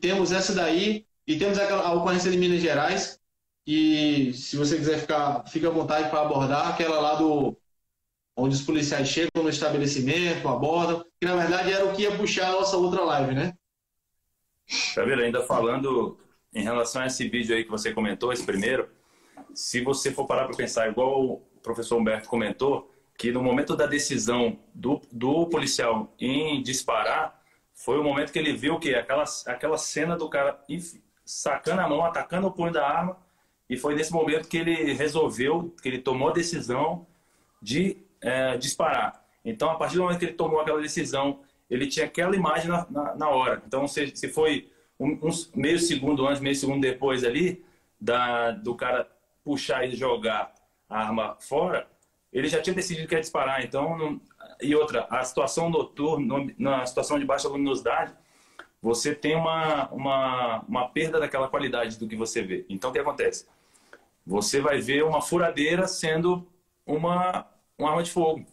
[0.00, 3.20] Temos essa daí e temos a ocorrência de Minas Gerais,
[3.66, 7.56] e se você quiser ficar, fica à vontade para abordar aquela lá do
[8.36, 12.48] onde os policiais chegam no estabelecimento, abordam, que na verdade era o que ia puxar
[12.48, 13.52] a nossa outra live, né?
[14.96, 15.22] Vendo?
[15.22, 16.18] Ainda falando
[16.52, 18.88] em relação a esse vídeo aí que você comentou, esse primeiro,
[19.54, 23.84] se você for parar para pensar, igual o professor Humberto comentou, que no momento da
[23.84, 27.38] decisão do, do policial em disparar,
[27.74, 30.58] foi o momento que ele viu que aquela, aquela cena do cara
[31.22, 33.18] sacando a mão, atacando o punho da arma,
[33.68, 37.06] e foi nesse momento que ele resolveu, que ele tomou a decisão
[37.60, 39.22] de é, disparar.
[39.44, 42.86] Então, a partir do momento que ele tomou aquela decisão, ele tinha aquela imagem na,
[42.88, 43.62] na, na hora.
[43.66, 47.62] Então, se, se foi um, uns meio segundo antes, meio segundo depois ali,
[48.00, 49.06] da, do cara
[49.44, 50.54] puxar e jogar
[50.88, 51.86] a arma fora,
[52.32, 53.64] ele já tinha decidido que ia disparar.
[53.64, 54.20] Então, não...
[54.60, 58.14] e outra, a situação noturna, na situação de baixa luminosidade,
[58.82, 62.64] você tem uma, uma, uma perda daquela qualidade do que você vê.
[62.68, 63.46] Então, o que acontece?
[64.26, 66.46] Você vai ver uma furadeira sendo
[66.86, 68.44] uma, uma arma de fogo.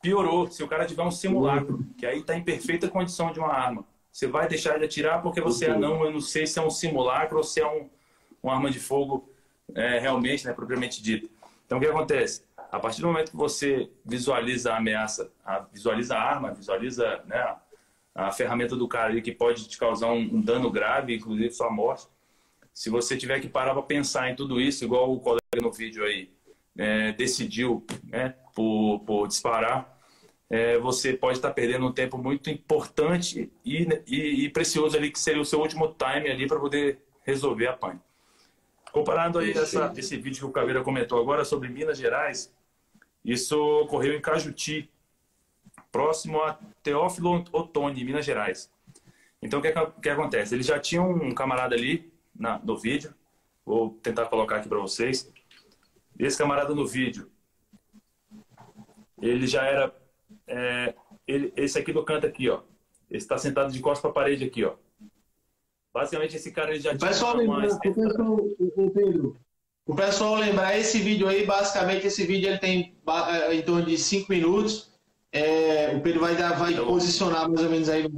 [0.00, 3.52] Piorou se o cara tiver um simulacro, que aí está em perfeita condição de uma
[3.52, 3.84] arma.
[4.12, 6.70] Você vai deixar de atirar porque você, ah, não, eu não sei se é um
[6.70, 7.88] simulacro ou se é um,
[8.42, 9.28] uma arma de fogo
[9.74, 11.28] é, realmente, né, propriamente dita.
[11.66, 12.44] Então, o que acontece?
[12.74, 17.36] A partir do momento que você visualiza a ameaça, a, visualiza a arma, visualiza né,
[17.36, 17.60] a,
[18.26, 21.70] a, ferramenta do cara ali que pode te causar um, um dano grave, inclusive sua
[21.70, 22.08] morte,
[22.72, 26.04] se você tiver que parar para pensar em tudo isso, igual o colega no vídeo
[26.04, 26.32] aí
[26.76, 29.96] é, decidiu né, por, por disparar,
[30.50, 35.12] é, você pode estar tá perdendo um tempo muito importante e, e, e, precioso ali,
[35.12, 38.00] que seria o seu último time ali para poder resolver a pane.
[38.90, 42.52] Comparando aí essa, esse vídeo que o Caveira comentou agora sobre Minas Gerais,
[43.24, 44.90] isso ocorreu em Cajuti,
[45.90, 48.70] próximo a Teófilo Otoni, Minas Gerais.
[49.40, 50.54] Então, o que, que acontece?
[50.54, 53.14] Ele já tinha um camarada ali na, no vídeo,
[53.64, 55.32] Vou tentar colocar aqui para vocês.
[56.18, 57.30] Esse camarada no vídeo,
[59.20, 59.94] ele já era.
[60.46, 60.94] É,
[61.26, 62.62] ele, esse aqui do canto aqui, ó.
[63.10, 64.74] Ele está sentado de costas para a parede aqui, ó.
[65.92, 67.08] Basicamente, esse cara ele já tinha.
[67.08, 69.36] Pessoal, lembra, o, pessoal, o, Pedro,
[69.86, 72.94] o pessoal lembrar esse vídeo aí, basicamente, esse vídeo ele tem
[73.28, 74.90] é, em torno de 5 minutos.
[75.30, 78.08] É, o Pedro vai, dar, vai então, posicionar mais ou menos aí.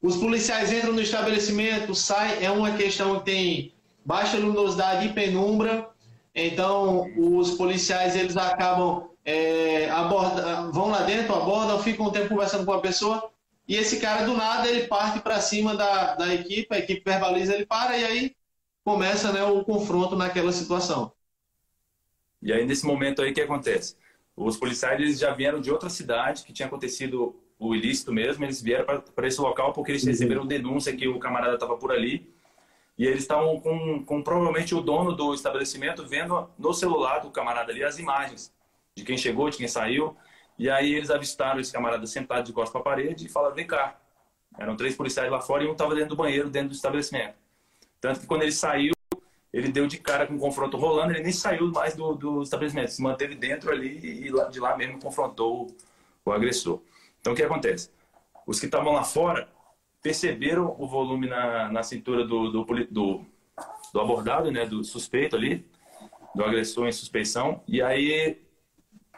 [0.00, 5.88] Os policiais entram no estabelecimento, saem, é uma questão que tem baixa luminosidade e penumbra.
[6.34, 12.64] Então, os policiais eles acabam é, aborda, vão lá dentro, abordam, ficam um tempo conversando
[12.64, 13.30] com a pessoa
[13.68, 17.54] e esse cara do nada ele parte para cima da, da equipe, a equipe verbaliza,
[17.54, 18.36] ele para e aí
[18.84, 21.12] começa né, o confronto naquela situação.
[22.42, 23.96] E aí nesse momento aí o que acontece?
[24.36, 28.62] Os policiais eles já vieram de outra cidade que tinha acontecido o ilícito mesmo, eles
[28.62, 30.08] vieram para esse local porque eles uhum.
[30.08, 32.32] receberam denúncia que o camarada estava por ali
[32.96, 37.72] e eles estavam com, com provavelmente o dono do estabelecimento vendo no celular do camarada
[37.72, 38.52] ali as imagens
[38.94, 40.16] de quem chegou, de quem saiu.
[40.58, 43.66] E aí eles avistaram esse camarada sentado de costas para a parede e falaram: vem
[43.66, 43.98] cá.
[44.58, 47.39] Eram três policiais lá fora e um estava dentro do banheiro, dentro do estabelecimento.
[48.00, 48.92] Tanto que quando ele saiu,
[49.52, 52.90] ele deu de cara com o confronto rolando, ele nem saiu mais do, do estabelecimento,
[52.90, 55.76] se manteve dentro ali e de lá mesmo confrontou o,
[56.24, 56.80] o agressor.
[57.20, 57.90] Então o que acontece?
[58.46, 59.48] Os que estavam lá fora
[60.02, 63.24] perceberam o volume na, na cintura do, do, do,
[63.92, 65.66] do abordado, né, do suspeito ali,
[66.34, 68.40] do agressor em suspeição, e aí,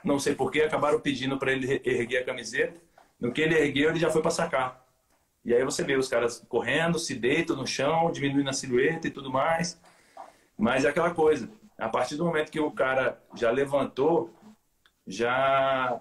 [0.02, 2.80] não sei porquê, acabaram pedindo para ele erguer a camiseta.
[3.20, 4.81] No que ele ergueu, ele já foi para sacar.
[5.44, 9.10] E aí você vê os caras correndo, se deitam no chão, diminuindo a silhueta e
[9.10, 9.80] tudo mais.
[10.56, 14.30] Mas é aquela coisa, a partir do momento que o cara já levantou,
[15.06, 16.00] já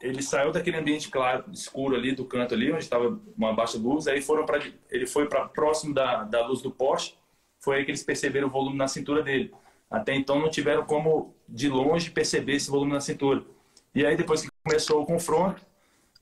[0.00, 4.08] ele saiu daquele ambiente claro, escuro ali do canto ali, onde estava uma baixa luz,
[4.08, 7.16] aí foram para ele foi para próximo da, da luz do poste,
[7.60, 9.54] foi aí que eles perceberam o volume na cintura dele.
[9.88, 13.44] Até então não tiveram como de longe perceber esse volume na cintura.
[13.94, 15.64] E aí depois que começou o confronto,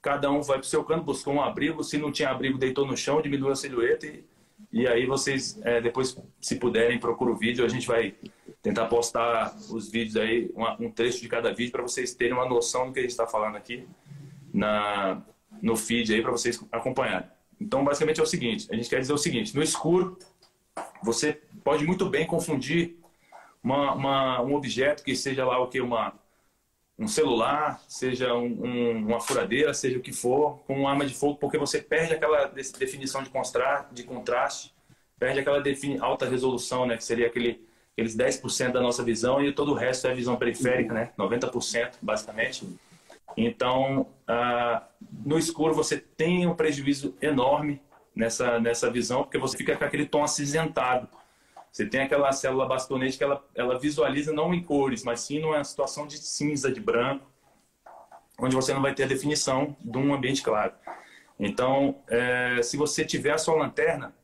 [0.02, 2.86] cada um vai para o seu canto, buscou um abrigo, se não tinha abrigo deitou
[2.86, 4.24] no chão, diminuiu a silhueta e,
[4.72, 8.14] e aí vocês é, depois se puderem procura o vídeo, a gente vai
[8.62, 12.86] tentar postar os vídeos aí, um trecho de cada vídeo, para vocês terem uma noção
[12.86, 13.86] do que a gente está falando aqui
[14.52, 15.22] na,
[15.62, 17.28] no feed aí, para vocês acompanharem.
[17.60, 20.18] Então, basicamente é o seguinte: a gente quer dizer o seguinte, no escuro,
[21.02, 22.96] você pode muito bem confundir
[23.62, 25.80] uma, uma, um objeto que seja lá o que?
[25.80, 26.14] Uma,
[27.00, 31.38] um celular, seja um, um, uma furadeira, seja o que for, com arma de fogo,
[31.38, 34.74] porque você perde aquela definição de contraste, de contraste
[35.18, 35.62] perde aquela
[36.00, 40.06] alta resolução, né, que seria aquele aqueles 10% da nossa visão e todo o resto
[40.06, 41.10] é visão periférica, né?
[41.18, 42.66] 90% basicamente.
[43.36, 44.84] Então, ah,
[45.24, 47.80] no escuro você tem um prejuízo enorme
[48.14, 51.08] nessa, nessa visão, porque você fica com aquele tom acinzentado.
[51.70, 55.62] Você tem aquela célula bastonete que ela, ela visualiza não em cores, mas sim numa
[55.62, 57.26] situação de cinza, de branco,
[58.38, 60.72] onde você não vai ter a definição de um ambiente claro.
[61.38, 64.14] Então, é, se você tiver a sua lanterna,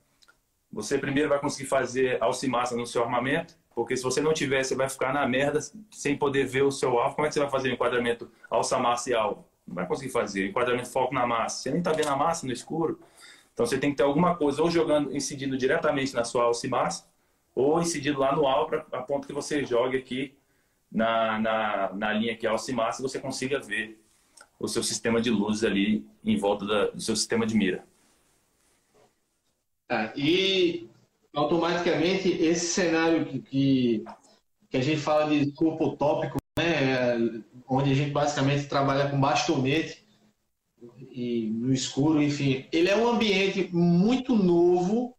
[0.71, 4.75] você primeiro vai conseguir fazer alcimassa no seu armamento, porque se você não tiver, você
[4.75, 7.15] vai ficar na merda sem poder ver o seu alvo.
[7.15, 9.47] Como é que você vai fazer o enquadramento alça-massa e alvo?
[9.67, 10.49] Não vai conseguir fazer.
[10.49, 11.63] Enquadramento foco na massa.
[11.63, 12.99] Você nem está vendo a massa no escuro.
[13.53, 17.07] Então você tem que ter alguma coisa, ou jogando, incidindo diretamente na sua alça-massa,
[17.57, 20.37] ou incidindo lá no alvo, a ponto que você jogue aqui
[20.93, 23.99] na, na, na linha que é alça-massa, você consiga ver
[24.61, 27.83] o seu sistema de luzes ali em volta da, do seu sistema de mira.
[29.89, 30.87] Ah, e
[31.35, 34.05] automaticamente esse cenário que, que,
[34.69, 40.07] que, a gente fala de corpo utópico, né, onde a gente basicamente trabalha com bastonete
[41.11, 45.16] e no escuro, enfim, ele é um ambiente muito novo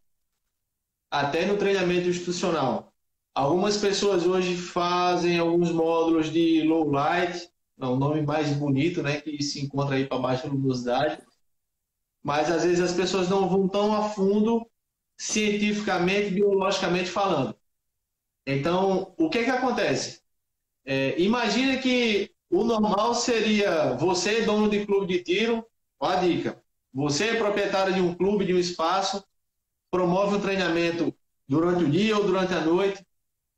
[1.09, 2.93] até no treinamento institucional.
[3.33, 9.21] Algumas pessoas hoje fazem alguns módulos de low light, é o nome mais bonito, né,
[9.21, 11.21] que se encontra aí para baixa luminosidade,
[12.23, 14.67] mas às vezes as pessoas não vão tão a fundo
[15.17, 17.55] cientificamente, biologicamente falando.
[18.45, 20.21] Então, o que que acontece?
[20.85, 25.65] É, imagina que o normal seria você, dono de clube de tiro,
[25.99, 26.61] ó a dica,
[26.93, 29.23] você é proprietário de um clube, de um espaço,
[29.91, 31.13] promove um treinamento
[31.47, 33.05] durante o dia ou durante a noite,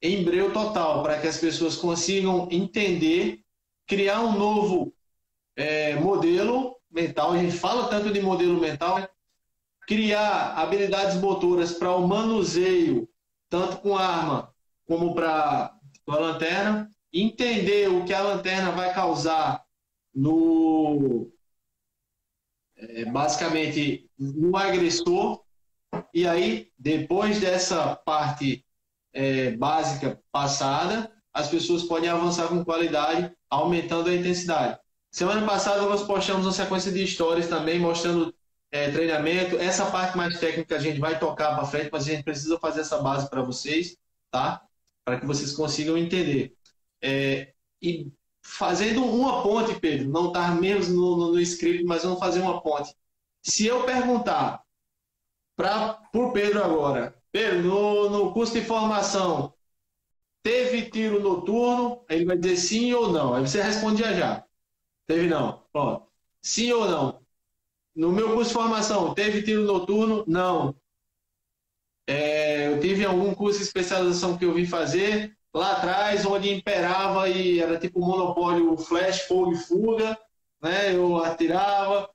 [0.01, 3.41] em breu total, para que as pessoas consigam entender,
[3.85, 4.93] criar um novo
[5.55, 9.09] é, modelo mental, a gente fala tanto de modelo mental, né?
[9.87, 13.09] criar habilidades motoras para o manuseio,
[13.49, 14.53] tanto com arma
[14.87, 15.75] como para
[16.07, 19.63] a lanterna, entender o que a lanterna vai causar
[20.13, 21.31] no
[22.75, 25.43] é, basicamente no agressor
[26.13, 28.65] e aí depois dessa parte
[29.13, 34.79] é, básica passada, as pessoas podem avançar com qualidade, aumentando a intensidade.
[35.11, 38.33] Semana passada nós postamos uma sequência de histórias também mostrando
[38.71, 39.57] é, treinamento.
[39.57, 42.81] Essa parte mais técnica a gente vai tocar para frente, mas a gente precisa fazer
[42.81, 43.97] essa base para vocês,
[44.31, 44.61] tá?
[45.03, 46.53] Para que vocês consigam entender.
[47.01, 48.11] É, e
[48.41, 52.61] fazendo uma ponte, Pedro, não está mesmo no, no, no, script, mas vamos fazer uma
[52.61, 52.93] ponte.
[53.41, 54.61] Se eu perguntar
[55.59, 59.53] para o Pedro agora, Pedro, no, no curso de formação,
[60.43, 62.05] teve tiro noturno?
[62.09, 63.33] Ele vai dizer sim ou não.
[63.35, 64.45] Aí você responde já já.
[65.07, 65.63] Teve não.
[65.73, 66.07] Pronto.
[66.41, 67.21] Sim ou não?
[67.95, 70.25] No meu curso de formação, teve tiro noturno?
[70.27, 70.75] Não.
[72.07, 77.29] É, eu tive algum curso de especialização que eu vim fazer lá atrás, onde imperava
[77.29, 80.17] e era tipo monopólio flash, fogo e fuga,
[80.61, 80.95] né?
[80.95, 82.09] Eu atirava,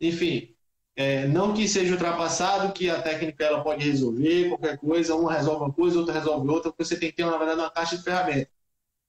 [0.00, 0.55] enfim.
[0.96, 5.64] É, não que seja ultrapassado, que a técnica ela pode resolver qualquer coisa, uma resolve
[5.64, 8.02] uma coisa, outra resolve outra, porque você tem que ter, na verdade, uma caixa de
[8.02, 8.48] ferramentas.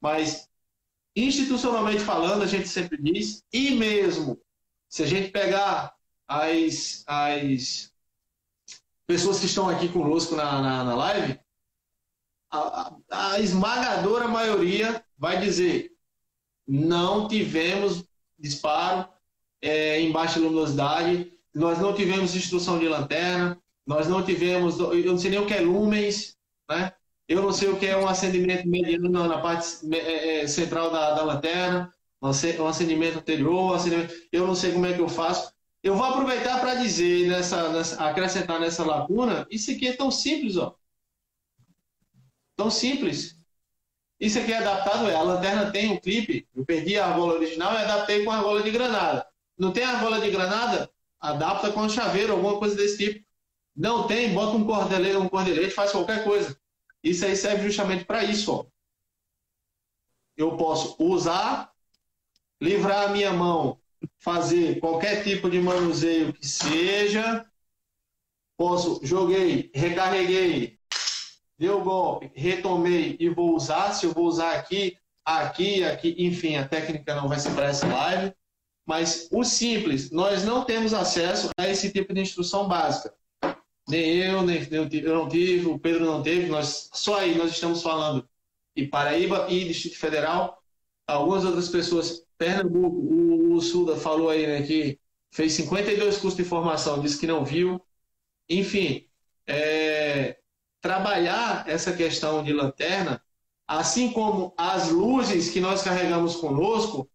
[0.01, 0.49] Mas,
[1.15, 4.37] institucionalmente falando, a gente sempre diz, e mesmo
[4.89, 5.95] se a gente pegar
[6.27, 7.93] as, as
[9.05, 11.39] pessoas que estão aqui conosco na, na, na live,
[12.51, 15.91] a, a, esmagadora maioria vai dizer
[16.67, 18.03] não tivemos
[18.37, 19.07] disparo
[19.61, 25.17] é, em baixa luminosidade, nós não tivemos instrução de lanterna, nós não tivemos, eu não
[25.17, 26.37] sei nem o que é lumens,
[26.69, 26.93] né?
[27.27, 31.15] Eu não sei o que é um acendimento mediano na parte é, é, central da,
[31.15, 31.91] da lanterna,
[32.21, 35.51] um acendimento anterior, um acendimento, eu não sei como é que eu faço.
[35.83, 40.57] Eu vou aproveitar para dizer, nessa, nessa, acrescentar nessa lacuna, isso aqui é tão simples,
[40.57, 40.75] ó.
[42.55, 43.35] Tão simples.
[44.19, 47.73] Isso aqui é adaptado, é, a lanterna tem um clipe, eu perdi a argola original
[47.73, 49.27] e adaptei com a argola de granada.
[49.57, 50.89] Não tem argola de granada?
[51.27, 53.25] Adapta com chaveiro, alguma coisa desse tipo.
[53.75, 56.57] Não tem, bota um cordelete, um cordelete, faz qualquer coisa.
[57.03, 58.65] Isso aí serve justamente para isso, ó.
[60.37, 61.69] Eu posso usar,
[62.61, 63.77] livrar a minha mão,
[64.19, 67.45] fazer qualquer tipo de manuseio que seja.
[68.55, 70.79] Posso, joguei, recarreguei,
[71.57, 73.93] deu golpe, retomei e vou usar.
[73.93, 77.85] Se eu vou usar aqui, aqui, aqui, enfim, a técnica não vai ser para essa
[77.85, 78.33] live.
[78.87, 83.13] Mas o simples, nós não temos acesso a esse tipo de instrução básica.
[83.87, 87.83] Nem eu, nem eu não tive, o Pedro não teve, nós, só aí nós estamos
[87.83, 88.27] falando
[88.75, 90.61] de Paraíba e Distrito Federal.
[91.05, 94.97] Algumas outras pessoas, Pernambuco, o, o Suda falou aí né, que
[95.31, 97.81] fez 52 cursos de formação, disse que não viu.
[98.49, 99.05] Enfim,
[99.45, 100.37] é,
[100.81, 103.21] trabalhar essa questão de lanterna,
[103.67, 107.09] assim como as luzes que nós carregamos conosco.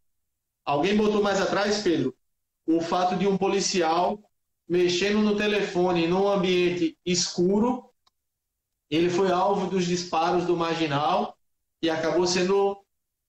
[0.64, 2.16] Alguém botou mais atrás, Pedro,
[2.66, 4.22] o fato de um policial
[4.68, 7.90] mexendo no telefone num ambiente escuro,
[8.88, 11.36] ele foi alvo dos disparos do marginal
[11.80, 12.82] e acabou sendo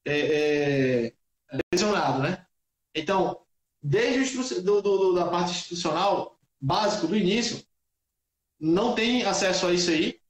[0.05, 1.13] é, é,
[1.73, 2.45] lesionado, né?
[2.93, 3.41] Então,
[3.81, 7.65] desde do, do, da parte institucional, básico do início,
[8.59, 10.21] não tem acesso a isso aí.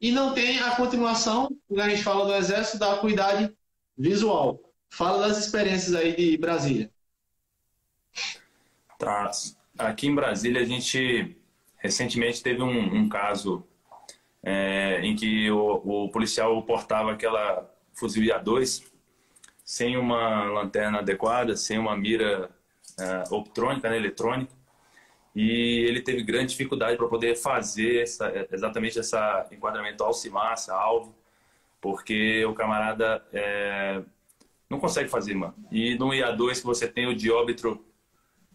[0.00, 3.54] E não tem a continuação, quando a gente fala do Exército, da acuidade
[3.96, 4.69] visual.
[4.90, 6.90] Fala das experiências aí de Brasília.
[8.98, 9.30] Tá.
[9.78, 11.36] Aqui em Brasília, a gente
[11.78, 13.66] recentemente teve um, um caso
[14.42, 18.84] é, em que o, o, policial portava aquela fuzil IA2
[19.64, 22.50] sem uma lanterna adequada, sem uma mira
[22.98, 24.52] é, optrônica, né, eletrônica
[25.34, 31.14] e ele teve grande dificuldade para poder fazer essa, exatamente essa enquadramento alce-massa, alvo,
[31.80, 34.02] porque o camarada é,
[34.70, 35.54] não consegue fazer, mano.
[35.70, 37.84] E no IA2 que você tem o diómetro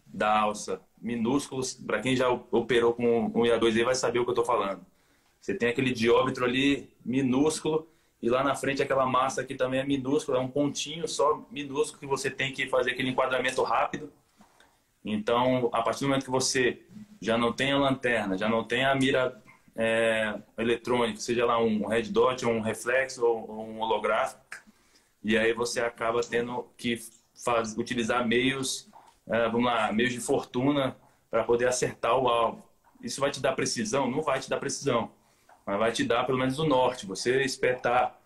[0.06, 4.30] da alça minúsculos, para quem já operou com um IA2 aí vai saber o que
[4.30, 4.84] eu estou falando.
[5.40, 7.86] Você tem aquele diómetro ali minúsculo
[8.20, 12.00] e lá na frente aquela massa que também é minúscula, é um pontinho só minúsculo
[12.00, 14.10] que você tem que fazer aquele enquadramento rápido
[15.06, 16.82] então, a partir do momento que você
[17.22, 19.40] já não tem a lanterna, já não tem a mira
[19.76, 24.42] é, eletrônica, seja lá um red dot, um reflexo ou, um holográfico,
[25.26, 27.00] e aí você acaba tendo que
[27.44, 28.88] faz, utilizar meios,
[29.26, 30.96] é, vamos lá, meios de fortuna
[31.28, 32.62] para poder acertar o alvo.
[33.02, 34.08] Isso vai te dar precisão?
[34.08, 35.10] Não vai te dar precisão,
[35.66, 37.06] mas vai te dar pelo menos o norte.
[37.06, 38.16] Você espetar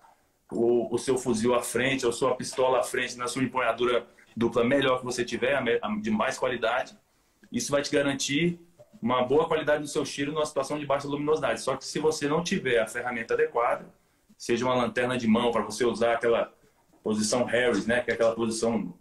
[0.53, 4.63] o, o seu fuzil à frente ou sua pistola à frente na sua empunhadura dupla
[4.63, 5.59] melhor que você tiver,
[6.03, 6.95] de mais qualidade,
[7.51, 8.61] isso vai te garantir
[9.01, 11.63] uma boa qualidade do seu tiro numa situação de baixa luminosidade.
[11.63, 13.87] Só que se você não tiver a ferramenta adequada,
[14.37, 16.53] seja uma lanterna de mão para você usar aquela
[17.03, 18.95] posição Harris, né, que é aquela posição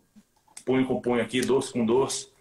[0.65, 2.33] punho com punho aqui, dorso com dorso,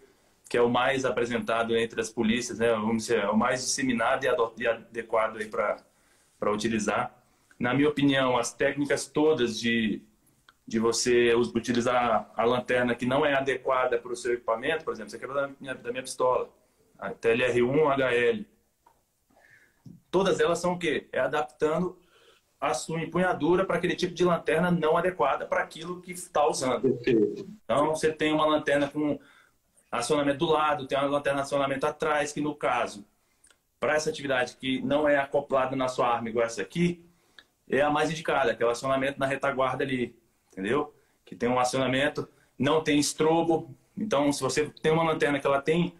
[0.49, 4.25] que é o mais apresentado entre as polícias, né, vamos dizer, é o mais disseminado
[4.25, 7.15] e adequado aí para utilizar.
[7.59, 10.01] na minha opinião, as técnicas todas de,
[10.65, 15.09] de você utilizar a lanterna que não é adequada para o seu equipamento, por exemplo,
[15.11, 16.49] você quebra da minha, da minha pistola,
[16.97, 18.45] a TLR1 HL.
[20.11, 21.07] Todas elas são o quê?
[21.11, 21.97] É adaptando
[22.59, 26.99] a sua empunhadura para aquele tipo de lanterna não adequada para aquilo que está usando.
[27.63, 29.17] Então, você tem uma lanterna com
[29.89, 33.05] acionamento do lado, tem uma lanterna acionamento atrás, que no caso,
[33.79, 37.03] para essa atividade que não é acoplada na sua arma igual essa aqui,
[37.69, 40.15] é a mais indicada, que é o acionamento na retaguarda ali,
[40.51, 40.93] entendeu?
[41.23, 43.73] Que tem um acionamento, não tem estrobo.
[43.95, 45.93] Então, se você tem uma lanterna que ela tem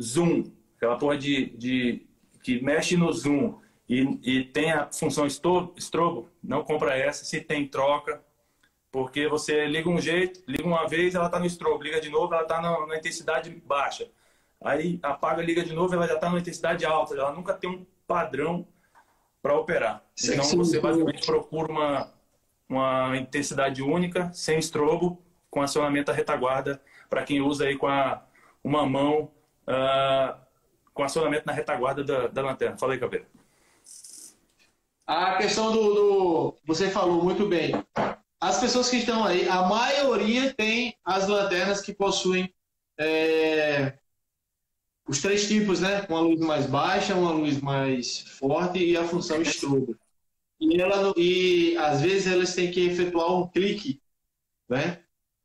[0.00, 0.44] zoom,
[0.76, 2.06] aquela porra de, de
[2.42, 3.58] que mexe no zoom
[3.88, 7.24] e, e tem a função estrobo, não compra essa.
[7.24, 8.20] Se tem, troca.
[8.90, 11.84] Porque você liga um jeito, liga uma vez, ela está no estrobo.
[11.84, 14.08] Liga de novo, ela está na, na, intensidade baixa.
[14.64, 17.14] Aí apaga, liga de novo, ela já está na intensidade alta.
[17.14, 18.66] Ela nunca tem um padrão
[19.42, 20.02] para operar.
[20.16, 22.12] Sim, então sim, você basicamente procura uma,
[22.68, 28.24] uma intensidade única, sem estrobo, com acionamento à retaguarda, para quem usa aí com a,
[28.64, 29.30] uma mão,
[29.68, 30.36] uh,
[30.92, 32.76] com acionamento na retaguarda da, da lanterna.
[32.76, 33.26] Fala aí, Caveira.
[35.06, 37.72] A questão do, do, Você falou muito bem.
[38.40, 42.52] As pessoas que estão aí, a maioria tem as lanternas que possuem
[42.98, 43.96] é,
[45.08, 46.04] os três tipos, né?
[46.08, 49.96] Uma luz mais baixa, uma luz mais forte e a função estrobo.
[50.58, 54.02] E, ela, e às vezes elas têm que efetuar um clique,
[54.68, 55.04] né?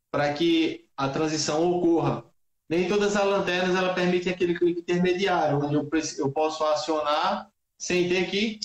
[0.10, 2.26] Para que a transição ocorra.
[2.68, 5.88] Nem todas as lanternas ela permitem aquele clique intermediário, onde eu,
[6.18, 8.60] eu posso acionar sem ter que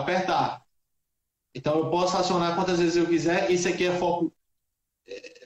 [0.00, 0.62] apertar.
[1.54, 3.50] Então eu posso acionar quantas vezes eu quiser.
[3.50, 4.32] Isso aqui é foco
[5.06, 5.42] é,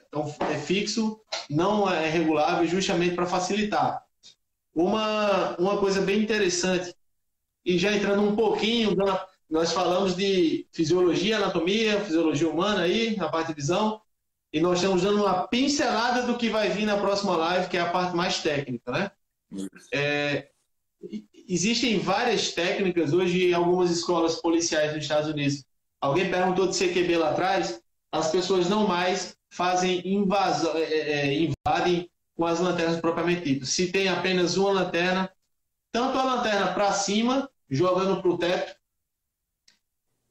[0.52, 1.20] é fixo,
[1.50, 4.04] não é regulável, justamente para facilitar.
[4.74, 6.94] Uma, uma coisa bem interessante,
[7.64, 8.94] e já entrando um pouquinho,
[9.48, 14.00] nós falamos de fisiologia, anatomia, fisiologia humana aí, na parte de visão,
[14.52, 17.80] e nós estamos dando uma pincelada do que vai vir na próxima live, que é
[17.80, 19.10] a parte mais técnica, né?
[19.92, 20.50] É,
[21.48, 25.64] existem várias técnicas hoje em algumas escolas policiais nos Estados Unidos.
[26.00, 27.80] Alguém perguntou de CQB lá atrás,
[28.10, 33.70] as pessoas não mais fazem invasão, é, é, é, invadem com as lanternas propriamente ditas.
[33.70, 35.30] Se tem apenas uma lanterna,
[35.90, 38.76] tanto a lanterna para cima, jogando para o teto,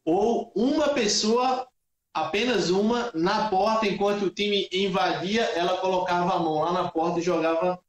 [0.03, 1.67] ou uma pessoa,
[2.13, 7.19] apenas uma, na porta, enquanto o time invadia, ela colocava a mão lá na porta
[7.19, 7.79] e jogava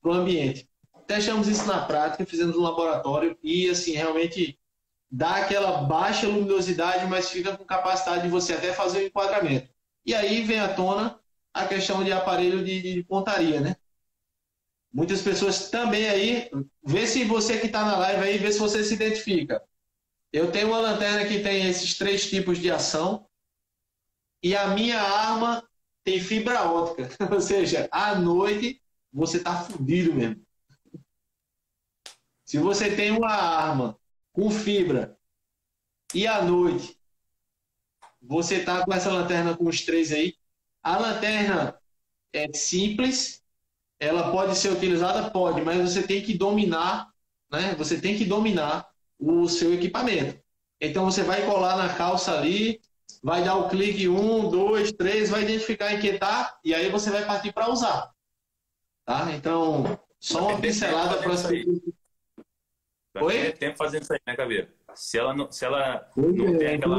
[0.00, 0.68] para o ambiente
[1.06, 4.58] testamos isso na prática, fizemos um laboratório e, assim, realmente
[5.10, 9.68] dá aquela baixa luminosidade, mas fica com capacidade de você até fazer o enquadramento.
[10.04, 11.18] E aí vem à tona
[11.52, 13.76] a questão de aparelho de, de pontaria, né?
[14.92, 16.50] Muitas pessoas também aí,
[16.84, 19.62] vê se você que está na live aí, vê se você se identifica.
[20.32, 23.26] Eu tenho uma lanterna que tem esses três tipos de ação
[24.42, 25.66] e a minha arma
[26.04, 28.80] tem fibra ótica, ou seja, à noite
[29.12, 30.43] você tá fudido mesmo.
[32.44, 33.98] Se você tem uma arma
[34.32, 35.16] com fibra
[36.14, 36.98] e à noite
[38.20, 40.34] você tá com essa lanterna com os três aí,
[40.82, 41.78] a lanterna
[42.32, 43.42] é simples,
[43.98, 47.10] ela pode ser utilizada, pode, mas você tem que dominar,
[47.50, 47.74] né?
[47.76, 48.88] Você tem que dominar
[49.18, 50.42] o seu equipamento.
[50.80, 52.80] Então você vai colar na calça ali,
[53.22, 57.24] vai dar o clique um, dois, três, vai identificar e inquietar e aí você vai
[57.24, 58.12] partir para usar,
[59.04, 59.32] tá?
[59.32, 61.80] Então só uma pincelada para as pessoas
[63.14, 63.32] Vai Oi?
[63.32, 64.68] perder tempo fazendo isso aí, né, Caveira?
[64.92, 66.98] Se ela não, se ela não é, tem aquela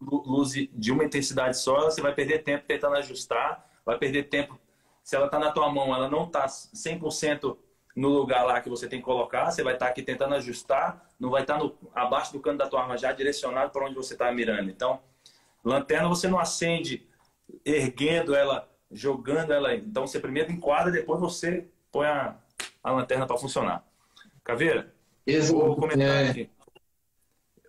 [0.00, 4.60] luz de uma intensidade só, você vai perder tempo tentando ajustar, vai perder tempo.
[5.02, 7.56] Se ela está na tua mão, ela não está 100%
[7.96, 11.10] no lugar lá que você tem que colocar, você vai estar tá aqui tentando ajustar,
[11.18, 14.14] não vai estar tá abaixo do cano da tua arma já direcionado para onde você
[14.14, 14.70] está mirando.
[14.70, 15.00] Então,
[15.64, 17.06] lanterna você não acende
[17.64, 19.74] erguendo ela, jogando ela.
[19.74, 22.36] Então, você primeiro enquadra, depois você põe a,
[22.82, 23.84] a lanterna para funcionar.
[24.42, 24.92] Caveira,
[25.26, 25.58] Exato.
[25.58, 26.28] Vou comentar, é.
[26.28, 26.50] aqui.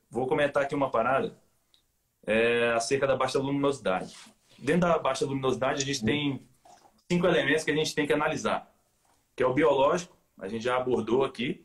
[0.09, 1.35] Vou comentar aqui uma parada
[2.25, 4.15] é, acerca da baixa luminosidade.
[4.57, 6.47] Dentro da baixa luminosidade, a gente tem
[7.11, 8.71] cinco elementos que a gente tem que analisar,
[9.35, 11.63] que é o biológico, a gente já abordou aqui,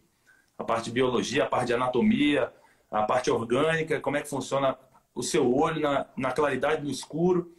[0.56, 2.52] a parte de biologia, a parte de anatomia,
[2.90, 4.76] a parte orgânica, como é que funciona
[5.14, 7.54] o seu olho na, na claridade do escuro,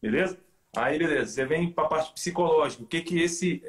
[0.00, 0.38] beleza?
[0.76, 3.62] Aí, beleza, você vem para a parte psicológica, o que que esse,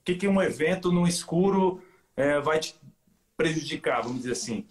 [0.00, 1.82] o que que um evento no escuro
[2.16, 2.74] é, vai te
[3.38, 4.66] prejudicar, vamos dizer assim.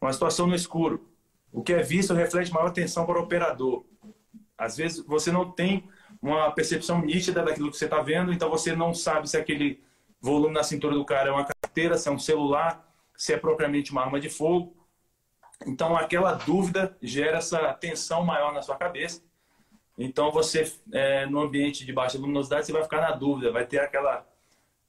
[0.00, 1.08] Uma situação no escuro.
[1.50, 3.84] O que é visto reflete maior atenção para o operador.
[4.56, 5.88] Às vezes você não tem
[6.22, 9.82] uma percepção nítida daquilo que você está vendo, então você não sabe se aquele
[10.20, 12.86] volume na cintura do cara é uma carteira, se é um celular,
[13.16, 14.76] se é propriamente uma arma de fogo.
[15.66, 19.22] Então, aquela dúvida gera essa tensão maior na sua cabeça.
[19.96, 23.78] Então, você, é, no ambiente de baixa luminosidade, você vai ficar na dúvida, vai ter
[23.78, 24.26] aquela.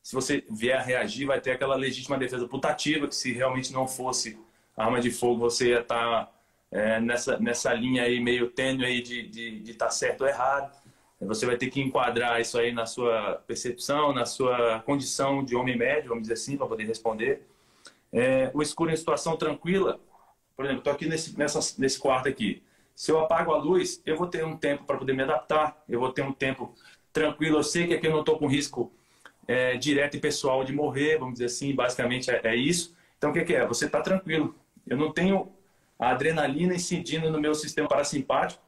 [0.05, 3.87] Se você vier a reagir, vai ter aquela legítima defesa putativa, que se realmente não
[3.87, 4.39] fosse
[4.77, 6.31] arma de fogo, você ia estar tá,
[6.69, 10.79] é, nessa, nessa linha aí meio tênue aí de estar tá certo ou errado.
[11.21, 15.75] Você vai ter que enquadrar isso aí na sua percepção, na sua condição de homem
[15.75, 17.41] médio, vamos dizer assim, para poder responder.
[18.13, 19.99] É, o escuro em situação tranquila,
[20.55, 22.61] por exemplo, estou aqui nesse, nessa, nesse quarto aqui.
[22.95, 25.99] Se eu apago a luz, eu vou ter um tempo para poder me adaptar, eu
[25.99, 26.75] vou ter um tempo
[27.11, 27.57] tranquilo.
[27.57, 28.93] Eu sei que aqui eu não estou com risco
[29.47, 32.95] é, direto e pessoal de morrer, vamos dizer assim, basicamente é, é isso.
[33.17, 33.65] Então, o que, que é?
[33.65, 34.55] Você está tranquilo.
[34.85, 35.51] Eu não tenho
[35.97, 38.61] a adrenalina incidindo no meu sistema parasimpático,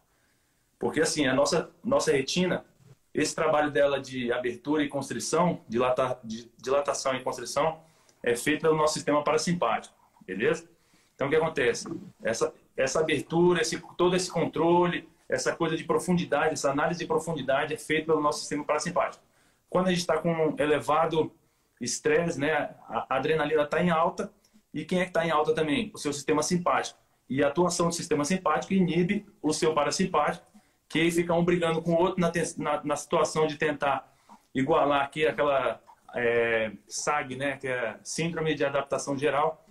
[0.79, 2.65] porque assim, a nossa, nossa retina,
[3.13, 7.79] esse trabalho dela de abertura e constrição, dilata, de dilatação e constrição,
[8.23, 10.69] é feito pelo nosso sistema parasimpático, beleza?
[11.15, 11.87] Então, o que acontece?
[12.23, 17.73] Essa, essa abertura, esse, todo esse controle, essa coisa de profundidade, essa análise de profundidade
[17.73, 19.23] é feita pelo nosso sistema parasimpático.
[19.69, 21.35] Quando a gente está com elevado
[21.79, 24.31] estresse, né, a adrenalina está em alta,
[24.73, 25.91] e quem é que está em alta também?
[25.93, 26.99] O seu sistema simpático.
[27.29, 30.45] E a atuação do sistema simpático inibe o seu parasimpático,
[30.87, 34.13] que fica um brigando com o outro na, na, na situação de tentar
[34.55, 35.81] igualar aqui aquela
[36.15, 39.65] é, SAG, né, que é Síndrome de Adaptação Geral,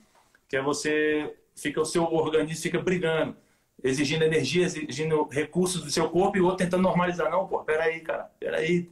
[0.49, 3.37] que é você fica o seu organismo fica brigando,
[3.83, 7.31] exigindo energia, exigindo recursos do seu corpo e o outro tentando normalizar.
[7.31, 8.91] Não, pô, peraí, cara, peraí.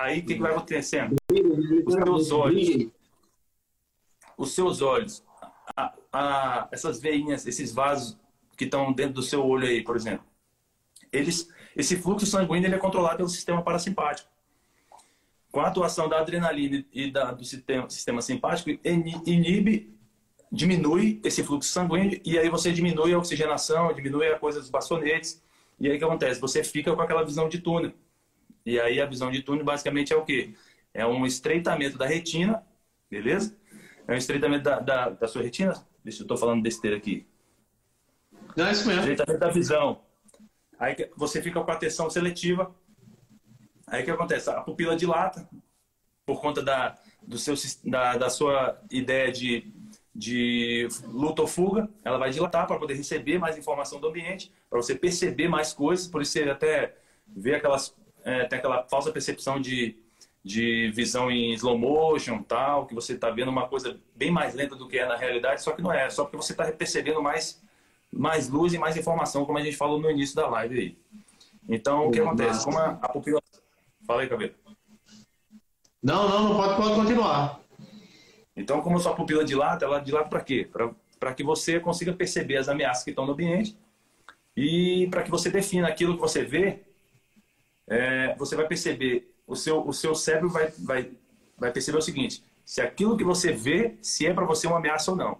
[0.00, 1.16] Aí o que, que vai acontecendo?
[1.86, 2.88] Os seus olhos,
[4.36, 5.22] os seus olhos,
[5.76, 8.18] a, a, essas veinhas, esses vasos
[8.56, 10.24] que estão dentro do seu olho aí, por exemplo,
[11.12, 14.30] eles, esse fluxo sanguíneo ele é controlado pelo sistema parasimpático.
[15.52, 19.94] Com a atuação da adrenalina e da, do sistema, sistema simpático, inibe
[20.52, 25.42] diminui esse fluxo sanguíneo e aí você diminui a oxigenação, diminui a coisa dos bastonetes.
[25.78, 26.40] E aí o que acontece?
[26.40, 27.92] Você fica com aquela visão de túnel.
[28.64, 30.54] E aí a visão de túnel basicamente é o quê?
[30.92, 32.64] É um estreitamento da retina,
[33.10, 33.56] beleza?
[34.06, 35.74] É um estreitamento da, da, da sua retina.
[36.04, 37.26] Deixa eu estou falando besteira aqui.
[38.56, 39.02] Não, é isso mesmo.
[39.02, 40.02] Estreitamento da visão.
[40.78, 42.74] Aí você fica com a atenção seletiva.
[43.86, 44.50] Aí o que acontece?
[44.50, 45.48] A pupila dilata
[46.24, 47.54] por conta da, do seu,
[47.84, 49.72] da, da sua ideia de
[50.14, 54.80] de luta ou fuga, ela vai dilatar para poder receber mais informação do ambiente, para
[54.80, 56.96] você perceber mais coisas, por isso você até
[57.26, 59.96] vê aquelas, é, tem aquela falsa percepção de,
[60.44, 64.76] de visão em slow motion, tal, que você está vendo uma coisa bem mais lenta
[64.76, 67.62] do que é na realidade, só que não é, só porque você está percebendo mais,
[68.12, 70.98] mais luz e mais informação, como a gente falou no início da live aí.
[71.68, 72.64] Então, o que acontece?
[72.64, 73.60] Como a, a população...
[74.06, 74.54] Fala aí, Cabelo.
[76.02, 77.60] Não, não, não pode, pode continuar.
[78.56, 80.68] Então, como a sua pupila dilata, ela dilata para quê?
[81.18, 83.76] Para que você consiga perceber as ameaças que estão no ambiente
[84.56, 86.82] e para que você defina aquilo que você vê,
[87.90, 91.10] é, você vai perceber, o seu, o seu cérebro vai, vai,
[91.58, 95.10] vai perceber o seguinte, se aquilo que você vê, se é para você uma ameaça
[95.10, 95.38] ou não.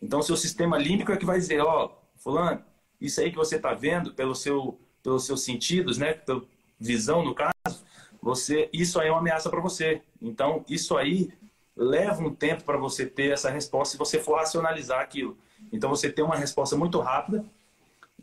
[0.00, 2.62] Então, seu sistema límbico é que vai dizer, ó, fulano,
[3.00, 6.42] isso aí que você está vendo pelo seu, pelos seus sentidos, né, pela
[6.78, 7.84] visão no caso,
[8.22, 10.02] você, isso aí é uma ameaça para você.
[10.20, 11.32] Então, isso aí
[11.76, 15.36] leva um tempo para você ter essa resposta se você for racionalizar aquilo.
[15.72, 17.44] Então você tem uma resposta muito rápida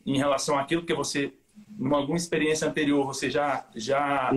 [0.06, 1.34] em relação àquilo que você,
[1.80, 4.32] em alguma experiência anterior, você já já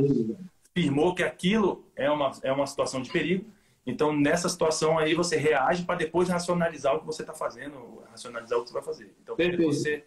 [0.70, 3.46] afirmou que aquilo é uma, é uma situação de perigo.
[3.86, 8.58] Então nessa situação aí você reage para depois racionalizar o que você está fazendo, racionalizar
[8.58, 9.14] o que você vai fazer.
[9.22, 10.04] Então você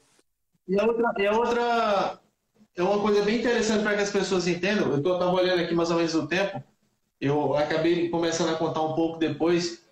[0.67, 2.19] e a outra, e a outra
[2.75, 4.91] é uma coisa bem interessante para que as pessoas entendam.
[4.91, 6.63] Eu estava olhando aqui mais ou menos o tempo.
[7.19, 9.85] Eu acabei começando a contar um pouco depois,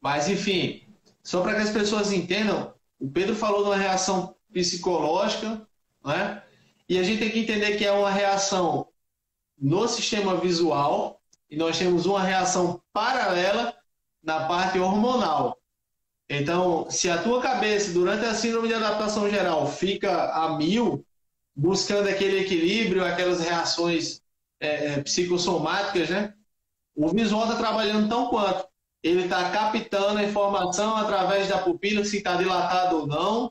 [0.00, 0.82] mas enfim,
[1.22, 5.66] só para que as pessoas entendam, o Pedro falou de uma reação psicológica,
[6.04, 6.42] né?
[6.92, 8.86] E a gente tem que entender que é uma reação
[9.56, 13.74] no sistema visual e nós temos uma reação paralela
[14.22, 15.56] na parte hormonal.
[16.28, 21.02] Então, se a tua cabeça durante a síndrome de adaptação geral fica a mil,
[21.56, 24.20] buscando aquele equilíbrio, aquelas reações
[24.60, 26.34] é, é psicossomáticas, né?
[26.94, 28.68] O visual está trabalhando tão quanto.
[29.02, 33.50] Ele está captando a informação através da pupila, se está dilatado ou não.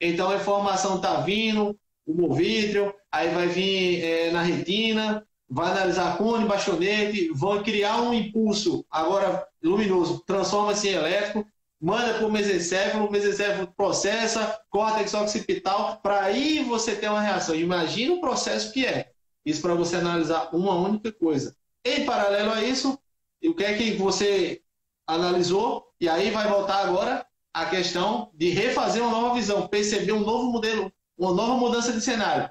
[0.00, 6.16] Então a informação está vindo, o movítreo, aí vai vir é, na retina, vai analisar
[6.16, 11.46] cone, baixonete, vão criar um impulso agora luminoso, transforma-se em elétrico,
[11.80, 17.54] manda para o mesencéfalo, o mesencéfalo processa, córtex occipital, para aí você ter uma reação.
[17.54, 19.10] Imagina o processo que é.
[19.44, 21.56] Isso para você analisar uma única coisa.
[21.84, 22.98] Em paralelo a isso,
[23.42, 24.60] o que é que você
[25.06, 25.86] analisou?
[25.98, 30.52] E aí vai voltar agora a questão de refazer uma nova visão, perceber um novo
[30.52, 32.50] modelo, uma nova mudança de cenário.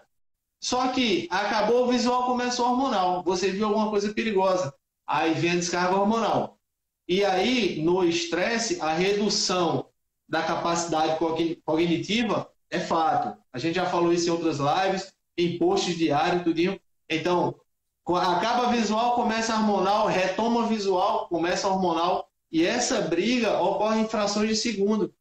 [0.61, 3.23] Só que acabou o visual, começou hormonal.
[3.23, 4.71] Você viu alguma coisa perigosa.
[5.07, 6.59] Aí vem a descarga hormonal.
[7.07, 9.89] E aí, no estresse, a redução
[10.27, 11.17] da capacidade
[11.65, 13.35] cognitiva é fato.
[13.51, 16.79] A gente já falou isso em outras lives, em posts diários, tudinho.
[17.09, 17.59] Então,
[18.05, 22.29] acaba visual, começa hormonal, retoma visual, começa hormonal.
[22.51, 25.11] E essa briga ocorre em frações de segundo.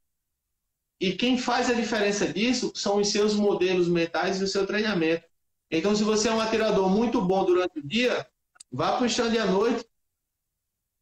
[1.01, 5.25] E quem faz a diferença disso são os seus modelos mentais e o seu treinamento.
[5.71, 8.27] Então, se você é um atirador muito bom durante o dia,
[8.71, 9.85] vá para o stand à noite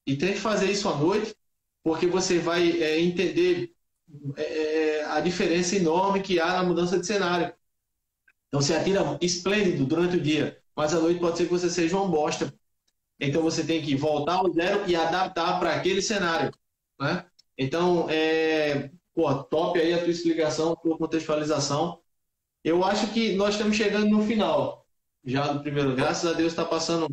[0.07, 1.34] e tente fazer isso à noite,
[1.82, 3.74] porque você vai é, entender
[4.36, 7.55] é, é, a diferença enorme que há na mudança de cenário.
[8.49, 11.97] Então, você atira esplêndido durante o dia, mas à noite pode ser que você seja
[11.97, 12.53] uma bosta.
[13.18, 16.53] Então, você tem que voltar ao zero e adaptar para aquele cenário.
[17.01, 17.24] Né?
[17.59, 21.99] Então, é, pô, top aí a tua explicação, a tua contextualização.
[22.62, 24.87] Eu acho que nós estamos chegando no final
[25.25, 25.97] já do primeiro.
[25.97, 27.09] Graças a Deus está passando,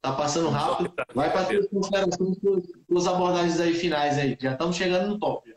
[0.00, 0.94] tá passando rápido.
[1.12, 4.38] Vai para as considerações abordagens aí finais aí.
[4.40, 5.52] Já estamos chegando no top.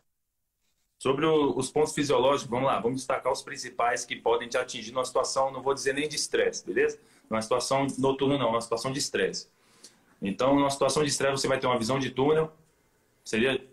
[0.97, 4.91] Sobre o, os pontos fisiológicos, vamos lá, vamos destacar os principais que podem te atingir
[4.91, 6.97] numa situação, não vou dizer nem de estresse, beleza?
[7.29, 9.47] Numa situação noturna não, numa situação de estresse.
[10.21, 12.51] Então, numa situação de estresse, você vai ter uma visão de túnel,
[13.23, 13.63] seria,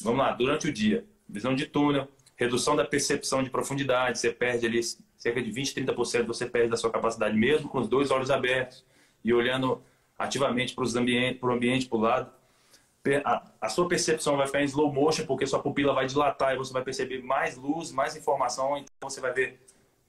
[0.00, 4.66] vamos lá, durante o dia, visão de túnel, redução da percepção de profundidade, você perde
[4.66, 4.80] ali
[5.16, 8.84] cerca de 20, 30% você perde da sua capacidade, mesmo com os dois olhos abertos
[9.24, 9.82] e olhando
[10.18, 12.30] ativamente para, os ambiente, para o ambiente, para o lado.
[13.24, 16.58] A, a, sua percepção vai ficar em slow motion, porque sua pupila vai dilatar e
[16.58, 19.60] você vai perceber mais luz, mais informação, então você vai ver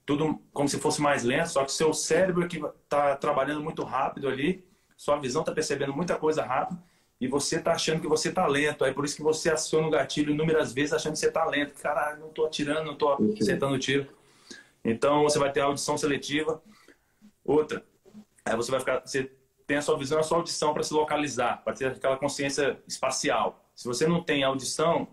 [0.04, 3.84] tudo como se fosse mais lento, só que seu cérebro é que está trabalhando muito
[3.84, 4.66] rápido ali,
[4.96, 6.82] sua visão está percebendo muita coisa rápido,
[7.20, 8.84] e você está achando que você está lento.
[8.84, 11.74] É por isso que você aciona o gatilho inúmeras vezes achando que você está lento.
[11.80, 14.08] Caralho, não estou atirando, não estou acertando o tiro.
[14.84, 16.62] Então você vai ter audição seletiva.
[17.44, 17.84] Outra,
[18.44, 19.32] aí você vai ficar, você
[19.66, 23.64] tem a sua visão, a sua audição para se localizar, para ter aquela consciência espacial.
[23.74, 25.08] Se você não tem audição,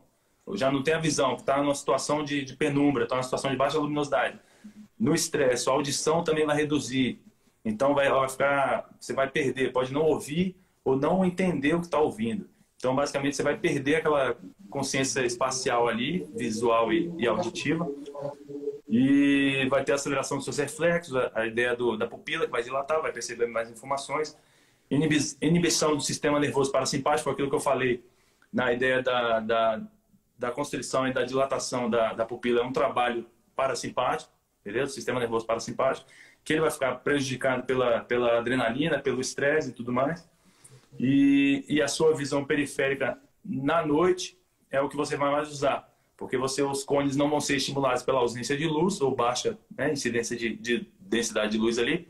[0.53, 3.57] já não tem a visão, está numa situação de, de penumbra, está numa situação de
[3.57, 4.39] baixa luminosidade.
[4.97, 7.21] No estresse, a audição também vai reduzir.
[7.63, 11.87] Então vai, vai ficar, você vai perder, pode não ouvir ou não entender o que
[11.87, 12.47] está ouvindo.
[12.77, 14.37] Então, basicamente, você vai perder aquela
[14.69, 17.89] consciência espacial ali, visual e, e auditiva,
[18.87, 22.61] e vai ter aceleração dos seus reflexos, a, a ideia do, da pupila que vai
[22.61, 24.37] dilatar, vai perceber mais informações,
[24.89, 28.05] Inibi, inibição do sistema nervoso parasimpático, aquilo que eu falei
[28.53, 29.81] na ideia da, da,
[30.37, 33.25] da constrição e da dilatação da, da pupila, é um trabalho
[33.55, 34.31] parasimpático,
[34.63, 34.93] beleza?
[34.93, 36.07] Sistema nervoso parasimpático,
[36.43, 40.29] que ele vai ficar prejudicado pela, pela adrenalina, pelo estresse e tudo mais.
[40.99, 44.39] E, e a sua visão periférica na noite
[44.71, 48.03] é o que você vai mais usar, porque você os cones não vão ser estimulados
[48.03, 52.07] pela ausência de luz ou baixa né, incidência de, de densidade de luz ali.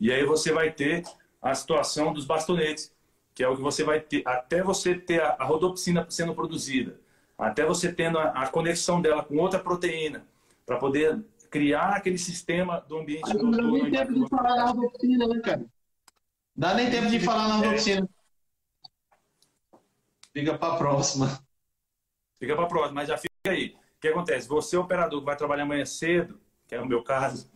[0.00, 1.04] E aí você vai ter
[1.40, 2.92] a situação dos bastonetes,
[3.34, 7.00] que é o que você vai ter até você ter a, a rodopsina sendo produzida,
[7.38, 10.26] até você tendo a, a conexão dela com outra proteína,
[10.64, 13.34] para poder criar aquele sistema do ambiente.
[13.34, 15.66] Não dá nem tempo de falar na rodopsina, né, cara?
[16.56, 18.08] Dá nem tempo de falar na rodopsina.
[20.32, 21.44] Fica para a próxima.
[22.38, 23.76] Fica para a próxima, mas já fica aí.
[23.96, 24.48] O que acontece?
[24.48, 27.50] Você, operador, que vai trabalhar amanhã cedo, que é o meu caso,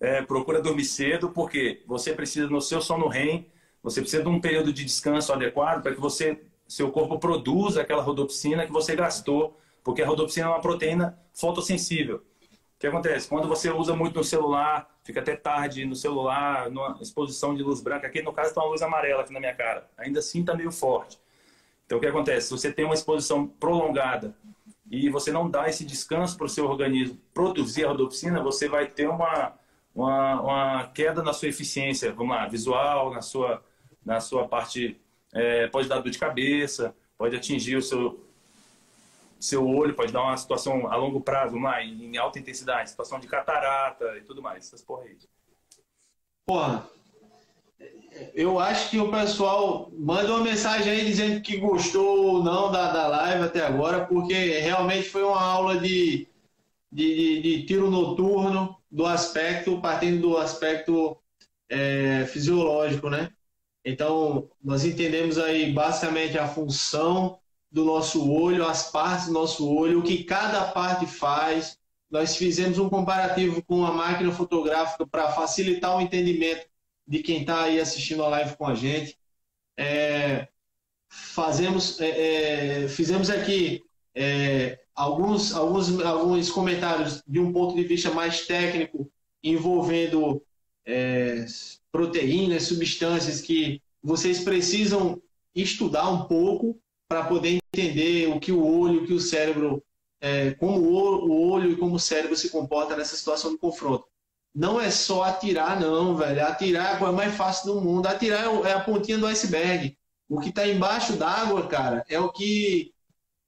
[0.00, 3.46] é, procura dormir cedo, porque você precisa, no seu sono REM,
[3.82, 8.02] você precisa de um período de descanso adequado para que você, seu corpo produza aquela
[8.02, 12.16] rodopsina que você gastou, porque a rodopsina é uma proteína fotossensível.
[12.16, 13.28] O que acontece?
[13.28, 17.80] Quando você usa muito no celular, fica até tarde no celular, numa exposição de luz
[17.80, 20.54] branca, aqui no caso está uma luz amarela aqui na minha cara, ainda assim está
[20.54, 21.18] meio forte.
[21.88, 22.50] Então, o que acontece?
[22.50, 24.36] Você tem uma exposição prolongada
[24.90, 28.86] e você não dá esse descanso para o seu organismo produzir a rodopsina, você vai
[28.86, 29.54] ter uma,
[29.94, 33.64] uma, uma, queda na sua eficiência, vamos lá, visual, na sua,
[34.04, 35.00] na sua parte,
[35.32, 38.22] é, pode dar dor de cabeça, pode atingir o seu,
[39.40, 43.26] seu olho, pode dar uma situação a longo prazo, lá, em alta intensidade, situação de
[43.26, 45.16] catarata e tudo mais, essas porra aí.
[46.44, 46.86] Porra,
[48.34, 52.92] eu acho que o pessoal manda uma mensagem aí dizendo que gostou ou não da,
[52.92, 56.26] da live até agora, porque realmente foi uma aula de,
[56.90, 61.16] de, de tiro noturno, do aspecto, partindo do aspecto
[61.68, 63.30] é, fisiológico, né?
[63.84, 67.38] Então, nós entendemos aí basicamente a função
[67.70, 71.78] do nosso olho, as partes do nosso olho, o que cada parte faz.
[72.10, 76.66] Nós fizemos um comparativo com a máquina fotográfica para facilitar o entendimento
[77.08, 79.18] de quem está aí assistindo a live com a gente.
[79.76, 80.48] É,
[81.08, 83.82] fazemos, é, é, fizemos aqui
[84.14, 89.10] é, alguns, alguns, alguns comentários de um ponto de vista mais técnico
[89.42, 90.42] envolvendo
[90.84, 91.46] é,
[91.90, 95.20] proteínas, substâncias que vocês precisam
[95.54, 96.78] estudar um pouco
[97.08, 99.82] para poder entender o que o olho, o que o cérebro,
[100.20, 104.06] é, como o olho e como o cérebro se comporta nessa situação de confronto.
[104.54, 106.44] Não é só atirar, não, velho.
[106.46, 108.06] Atirar é a coisa mais fácil do mundo.
[108.06, 109.96] Atirar é, é a pontinha do iceberg.
[110.28, 112.92] O que está embaixo d'água, cara, é o que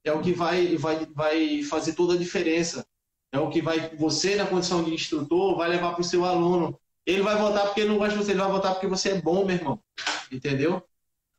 [0.05, 2.87] é o que vai, vai, vai fazer toda a diferença.
[3.33, 6.81] É o que vai, você, na condição de instrutor, vai levar para o seu aluno.
[7.07, 9.45] Ele vai votar porque não gosta de você, ele vai votar porque você é bom,
[9.45, 9.81] meu irmão.
[10.33, 10.83] Entendeu?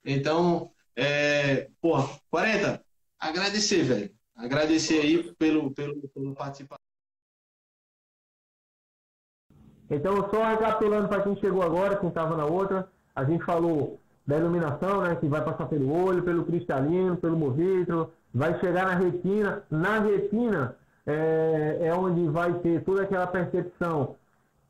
[0.05, 2.84] Então, é, porra, 40,
[3.20, 4.16] agradecer, velho.
[4.36, 6.81] Agradecer aí pelo, pelo, pelo participar.
[9.92, 14.38] Então, só recapitulando para quem chegou agora, quem estava na outra, a gente falou da
[14.38, 19.64] iluminação, né, que vai passar pelo olho, pelo cristalino, pelo movitro, vai chegar na retina.
[19.70, 24.16] Na retina é, é onde vai ter toda aquela percepção,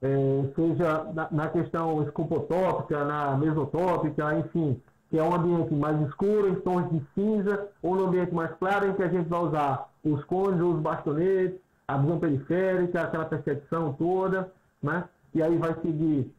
[0.01, 6.49] é, seja na, na, questão escopotópica, na mesotópica, enfim, que é um ambiente mais escuro,
[6.49, 9.87] em tons de cinza, ou no ambiente mais claro, em que a gente vai usar
[10.03, 14.51] os cones, os bastonetes, a visão periférica, aquela percepção toda,
[14.81, 15.07] né?
[15.33, 16.33] E aí vai seguir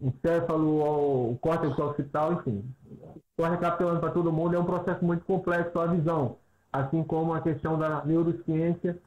[0.00, 2.64] o céfalo, o córtex occipital, enfim.
[3.38, 6.36] Só recapitulando para todo mundo, é um processo muito complexo a visão
[6.76, 8.98] assim como a questão da neurociência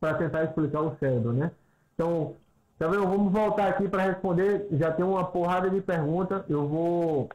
[0.00, 1.50] para tentar explicar o cérebro, né?
[1.94, 2.36] Então,
[2.78, 3.06] tá vendo?
[3.06, 4.68] Vamos voltar aqui para responder.
[4.72, 6.44] Já tem uma porrada de perguntas.
[6.48, 7.28] Eu vou,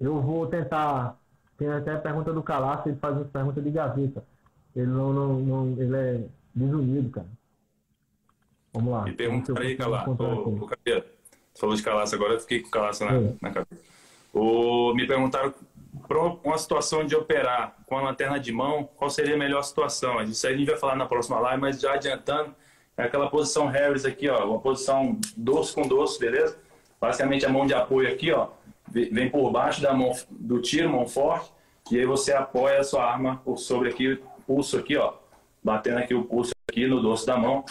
[0.00, 1.16] eu vou tentar.
[1.56, 4.24] Tem até a pergunta do Calaço, ele faz uma pergunta de gaveta.
[4.74, 7.26] Ele não, não, não, ele é desunido, cara.
[8.78, 9.02] Vamos lá.
[9.02, 10.10] Me pergunta aí, Calaço.
[10.10, 11.04] Ô, Cabelo,
[11.52, 13.34] você falou de Calaço agora, eu fiquei com Calaço na, é.
[13.42, 13.82] na cabeça.
[14.32, 15.52] O, me perguntaram
[16.06, 20.22] para uma situação de operar com a lanterna de mão, qual seria a melhor situação?
[20.22, 22.54] Isso aí a gente vai falar na próxima live, mas já adiantando,
[22.96, 26.56] é aquela posição Harris aqui, ó, uma posição dorso com dorso, beleza?
[27.00, 28.48] Basicamente a mão de apoio aqui, ó,
[28.88, 31.50] vem por baixo da mão do tiro, mão forte,
[31.90, 35.14] e aí você apoia a sua arma por sobre aqui, o pulso aqui, ó,
[35.64, 37.64] batendo aqui o pulso aqui no dorso da mão,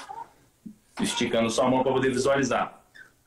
[0.99, 2.81] esticando sua mão para poder visualizar.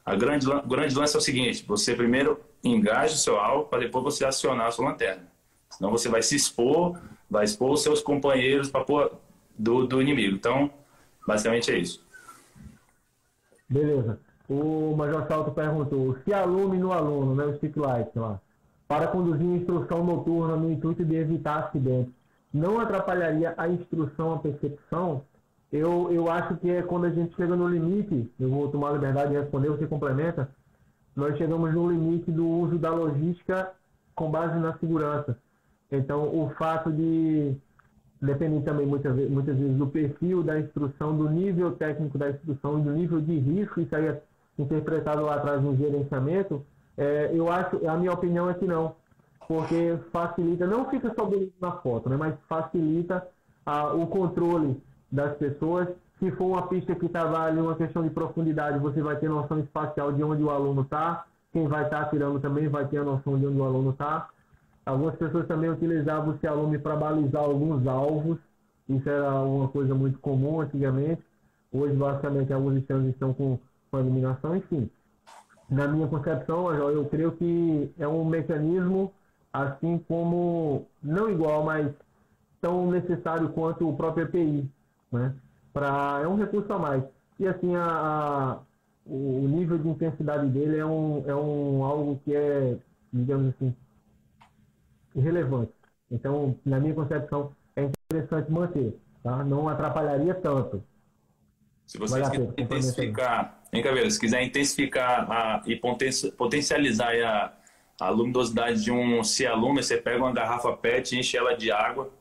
[0.05, 4.05] A grande, grande lance é o seguinte, você primeiro engaje o seu alvo para depois
[4.05, 5.23] você acionar a sua lanterna.
[5.71, 6.99] Senão você vai se expor,
[7.31, 8.85] vai expor os seus companheiros para
[9.57, 10.35] do, do inimigo.
[10.35, 10.71] Então,
[11.27, 12.05] basicamente é isso.
[13.69, 14.19] Beleza.
[14.49, 18.41] O Major Salto perguntou: se alume no aluno, né, o stick light lá,
[18.89, 22.13] para conduzir instrução noturna no intuito de evitar acidentes,
[22.53, 25.23] não atrapalharia a instrução, a percepção?
[25.73, 28.93] Eu, eu acho que é quando a gente chega no limite, eu vou tomar a
[28.95, 30.49] liberdade de responder, você complementa,
[31.15, 33.73] nós chegamos no limite do uso da logística
[34.15, 35.39] com base na segurança.
[35.91, 37.55] Então, o fato de,
[38.21, 42.91] dependendo também muitas muitas vezes do perfil da instrução, do nível técnico da instrução do
[42.91, 44.23] nível de risco, isso aí é
[44.59, 46.65] interpretado lá atrás no gerenciamento,
[46.97, 48.95] é, eu acho, a minha opinião é que não,
[49.47, 53.27] porque facilita, não fica só bonito na foto, né, mas facilita
[53.65, 54.81] a, o controle
[55.11, 55.89] das pessoas
[56.21, 59.59] se for uma pista que trabalha tá uma questão de profundidade, você vai ter noção
[59.59, 61.25] espacial de onde o aluno está.
[61.51, 64.29] Quem vai estar tá atirando também vai ter a noção de onde o aluno está.
[64.85, 68.39] Algumas pessoas também utilizavam o Cialume para balizar alguns alvos.
[68.87, 71.23] Isso era uma coisa muito comum antigamente.
[71.73, 73.59] Hoje, basicamente, alguns sistemas estão com,
[73.91, 74.55] com iluminação.
[74.55, 74.91] Enfim,
[75.71, 79.11] na minha concepção, eu creio que é um mecanismo
[79.51, 81.91] assim como, não igual, mas
[82.61, 84.69] tão necessário quanto o próprio EPI.
[85.13, 85.35] Né?
[85.73, 87.05] Pra, é um recurso a mais.
[87.39, 88.59] E assim, a, a,
[89.07, 92.77] o nível de intensidade dele é um, é um algo que é,
[93.13, 93.75] digamos assim,
[95.15, 95.73] irrelevante.
[96.11, 99.45] Então, na minha concepção, é interessante manter, tá?
[99.45, 100.83] Não atrapalharia tanto.
[101.87, 104.11] Se vocês vale quiserem intensificar, hein, Caveira?
[104.11, 105.77] Se quiser intensificar a, e
[106.37, 107.53] potencializar a,
[108.01, 112.13] a luminosidade de um cialume, você pega uma garrafa PET, enche ela de água,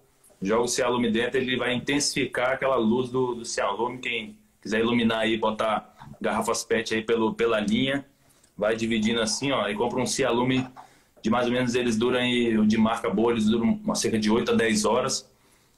[0.42, 3.44] joga o Cialume dentro, ele vai intensificar aquela luz do, do.
[4.02, 8.06] Quem quiser iluminar aí, botar garrafas PET aí pelo, pela linha,
[8.58, 10.68] vai dividindo assim, ó, e compra um Cialume
[11.22, 14.52] de mais ou menos, eles duram aí, de marca boa, eles duram cerca de 8
[14.52, 15.30] a 10 horas.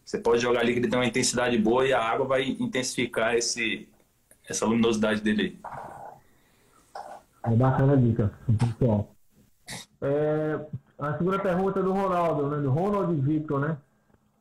[0.06, 3.36] Você pode jogar ali que ele tem uma intensidade boa e a água vai intensificar
[3.36, 3.88] esse,
[4.48, 5.58] essa luminosidade dele
[7.44, 7.54] aí.
[7.54, 9.12] É bacana a dica, pessoal.
[10.02, 10.60] É,
[11.00, 12.62] a segunda pergunta é do Ronaldo, né?
[12.62, 13.78] Do Ronald Victor, né?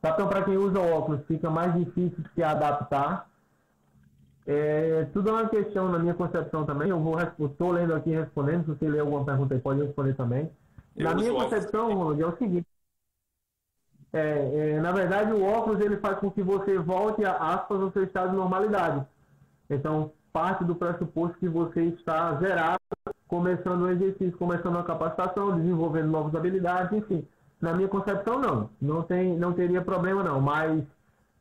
[0.03, 3.29] Então, para quem usa óculos, fica mais difícil de se adaptar.
[4.47, 6.89] É, tudo é uma questão, na minha concepção também.
[6.89, 8.65] Eu vou estou lendo aqui respondendo.
[8.65, 10.49] Se você ler alguma pergunta aí, pode responder também.
[10.95, 12.67] Eu na minha concepção, Ronald, é o seguinte:
[14.11, 17.91] é, é, na verdade, o óculos ele faz com que você volte, a, aspas, ao
[17.91, 19.05] seu estado de normalidade.
[19.69, 22.79] Então, parte do pressuposto que você está zerado,
[23.27, 27.25] começando o exercício, começando a capacitação, desenvolvendo novas habilidades, enfim.
[27.61, 28.69] Na minha concepção, não.
[28.81, 30.41] Não, tem, não teria problema, não.
[30.41, 30.83] Mas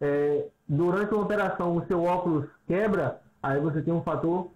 [0.00, 4.50] é, durante uma operação, o seu óculos quebra, aí você tem um fator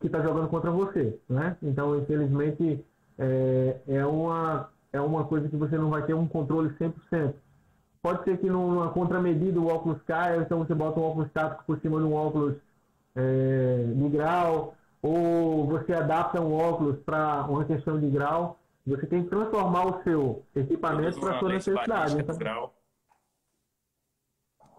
[0.00, 1.56] que está jogando contra você, né?
[1.62, 2.84] Então, infelizmente,
[3.18, 7.34] é, é, uma, é uma coisa que você não vai ter um controle 100%.
[8.02, 11.78] Pode ser que numa contramedida o óculos caia, então você bota um óculos tático por
[11.80, 12.56] cima de um óculos
[13.14, 18.58] é, de grau, ou você adapta um óculos para uma questão de grau.
[18.86, 22.18] Você tem que transformar o seu equipamento para a sua necessidade.
[22.18, 22.72] Então.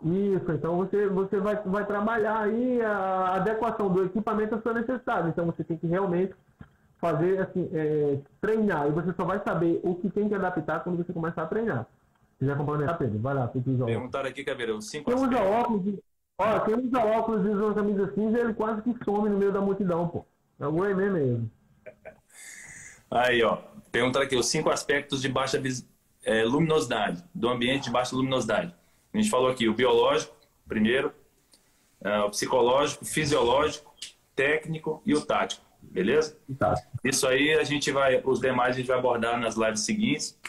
[0.04, 5.30] Isso, então você, você vai, vai trabalhar aí a adequação do equipamento à sua necessidade.
[5.30, 6.36] Então você tem que realmente
[7.00, 8.88] fazer assim, é, treinar.
[8.88, 11.86] E você só vai saber o que tem que adaptar quando você começar a treinar.
[12.34, 13.72] Se quiser complementar, Pedro, vai lá, Pedro.
[13.72, 16.00] usa Perguntaram aqui, os cinco Quem usa óculos,
[16.38, 19.54] ó, quem usa óculos e usa uma camisa cinza, ele quase que some no meio
[19.54, 20.26] da multidão, pô.
[20.60, 21.50] É o Goemê mesmo.
[23.10, 23.58] Aí, ó.
[23.94, 25.62] Perguntaram aqui, os cinco aspectos de baixa
[26.26, 28.74] é, luminosidade, do ambiente de baixa luminosidade.
[29.14, 30.36] A gente falou aqui o biológico,
[30.68, 31.14] primeiro,
[32.02, 33.94] uh, o psicológico, fisiológico,
[34.36, 36.36] técnico e o tático, beleza?
[36.58, 36.74] Tá.
[37.04, 40.40] Isso aí a gente vai, os demais a gente vai abordar nas lives seguintes,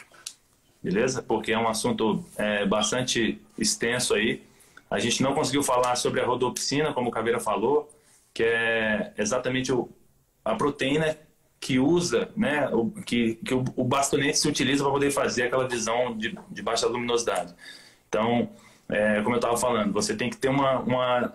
[0.81, 1.21] beleza?
[1.21, 4.41] Porque é um assunto é, bastante extenso aí.
[4.89, 7.95] A gente não conseguiu falar sobre a rodopsina, como o Caveira falou,
[8.33, 9.87] que é exatamente o,
[10.43, 11.15] a proteína
[11.65, 16.15] que usa, né, o, que, que o, bastonete se utiliza para poder fazer aquela visão
[16.15, 17.55] de, de baixa luminosidade.
[18.07, 18.51] Então,
[18.87, 21.33] é, como eu estava falando, você tem que ter uma, uma,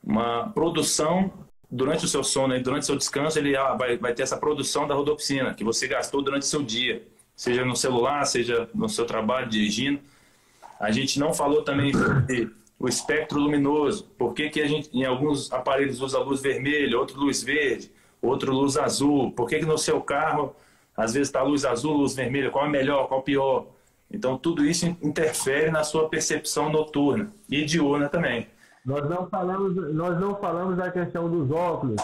[0.00, 1.32] uma produção
[1.68, 4.36] durante o seu sono e durante o seu descanso, ele ah, vai, vai ter essa
[4.36, 7.02] produção da rodopsina que você gastou durante o seu dia,
[7.34, 9.98] seja no celular, seja no seu trabalho, dirigindo.
[10.78, 15.04] A gente não falou também sobre o espectro luminoso, por que, que a gente, em
[15.04, 17.90] alguns aparelhos usa luz vermelha, outro luz verde,
[18.20, 20.54] outro luz azul, por que, que no seu carro
[20.96, 23.66] às vezes está luz azul, luz vermelha, qual é melhor, qual é pior?
[24.10, 28.48] Então, tudo isso interfere na sua percepção noturna e diurna também.
[28.84, 32.00] Nós não falamos, nós não falamos da questão dos óculos.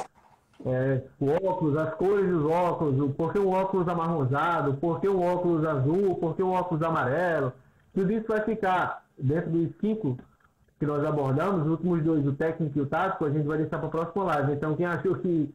[0.67, 5.21] É, o óculos, as cores dos óculos, por que o óculos amarronzado, por que o
[5.21, 7.53] óculos azul, por que o óculos amarelo.
[7.93, 10.19] Tudo isso vai ficar dentro dos cinco
[10.79, 13.79] que nós abordamos, os últimos dois, o técnico e o tático, a gente vai deixar
[13.79, 14.53] para a próxima live.
[14.53, 15.55] Então, quem achou que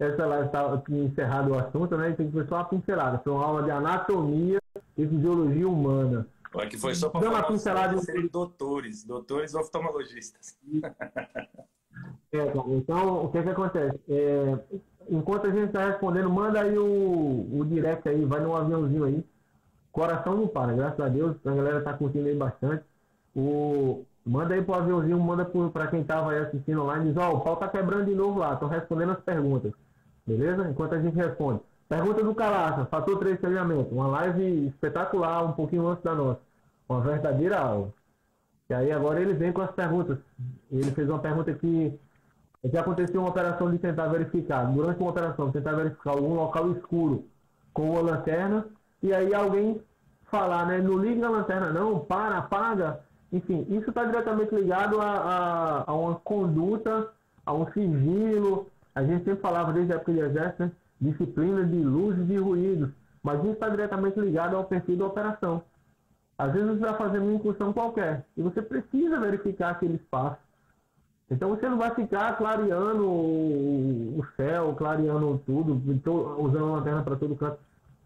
[0.00, 3.18] essa live estava encerrado o assunto, né, tem que ver só uma pincelada.
[3.18, 4.58] Foi uma aula de anatomia
[4.96, 6.26] e fisiologia humana.
[6.54, 10.58] Aqui foi só para uma pincelada de doutores, doutores oftalmologistas.
[12.32, 14.00] É, então, o que que acontece?
[14.08, 14.58] É,
[15.10, 19.24] enquanto a gente está respondendo, manda aí o, o direct aí, vai no aviãozinho aí.
[19.90, 22.84] Coração não para, graças a Deus, a galera está curtindo aí bastante.
[23.34, 27.36] O, manda aí pro aviãozinho, manda para quem estava aí assistindo online, diz, ó, oh,
[27.38, 29.72] o pau tá quebrando de novo lá, estão respondendo as perguntas.
[30.30, 30.68] Beleza?
[30.68, 31.60] Enquanto a gente responde.
[31.88, 33.92] Pergunta do Calaça, fator 3 treinamento.
[33.92, 36.40] Uma live espetacular, um pouquinho antes da nossa.
[36.88, 37.92] Uma verdadeira aula.
[38.68, 40.18] E aí agora ele vem com as perguntas.
[40.70, 41.98] Ele fez uma pergunta que
[42.64, 47.24] já aconteceu uma operação de tentar verificar, durante uma operação, tentar verificar algum local escuro
[47.72, 48.66] com uma lanterna,
[49.02, 49.80] e aí alguém
[50.30, 53.00] falar, né, não liga a lanterna não, para, apaga.
[53.32, 57.08] Enfim, isso está diretamente ligado a, a, a, uma conduta,
[57.44, 58.68] a um sigilo.
[58.94, 60.72] A gente sempre falava desde a época de exército, né?
[61.00, 62.90] disciplina de luzes e ruídos,
[63.22, 65.62] mas isso está diretamente ligado ao perfil da operação.
[66.36, 70.38] Às vezes você está fazendo uma incursão qualquer e você precisa verificar aquele espaço.
[71.30, 75.80] Então você não vai ficar clareando o céu, clareando tudo,
[76.38, 77.58] usando a lanterna para todo canto.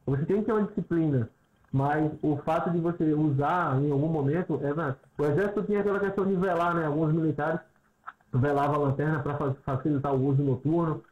[0.07, 1.28] Você tem que ter uma disciplina.
[1.72, 4.95] Mas o fato de você usar em algum momento, é, né?
[5.18, 6.87] o exército tinha aquela questão de velar, né?
[6.87, 7.61] Alguns militares
[8.35, 11.03] velavam a lanterna para facilitar o uso noturno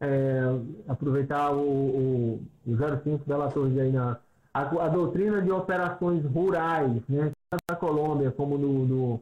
[0.00, 0.40] é,
[0.88, 4.16] aproveitar o, o, o 05 da La Torre aí na
[4.52, 9.20] a, a, doutrina de operações rurais, né, tanto na Colômbia como no, no,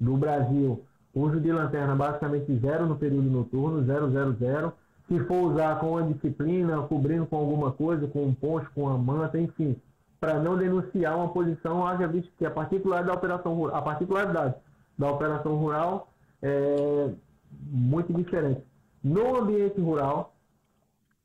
[0.00, 0.82] no Brasil,
[1.14, 4.72] uso de lanterna basicamente zero no período noturno, zero, zero, zero.
[5.06, 8.98] Se for usar com uma disciplina, cobrindo com alguma coisa, com um poncho, com uma
[8.98, 9.76] manta, enfim,
[10.18, 14.54] para não denunciar uma posição, haja visto que a particularidade da operação a particularidade
[14.98, 16.08] da operação rural
[16.44, 17.10] é
[17.50, 18.62] muito diferente.
[19.02, 20.34] No ambiente rural,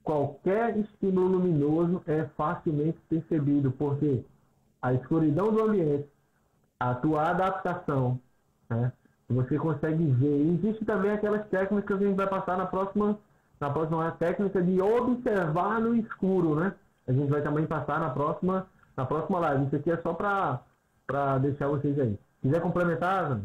[0.01, 4.23] qualquer estímulo luminoso é facilmente percebido, porque
[4.81, 6.07] a escuridão do ambiente,
[6.79, 8.19] a tua adaptação,
[8.69, 8.93] né,
[9.29, 10.45] você consegue ver.
[10.45, 13.19] E existe também aquelas técnicas que a gente vai passar na próxima,
[13.59, 16.73] na próxima técnica de observar no escuro, né?
[17.07, 19.65] A gente vai também passar na próxima, na próxima live.
[19.65, 22.17] Isso aqui é só para deixar vocês aí.
[22.41, 23.41] Quiser complementar,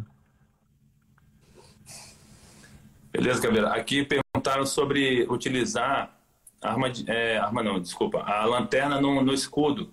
[3.15, 3.69] Beleza, Caveira.
[3.69, 6.19] Aqui perguntaram sobre utilizar
[6.61, 9.93] arma, de, é, arma não, desculpa, a lanterna no, no escudo,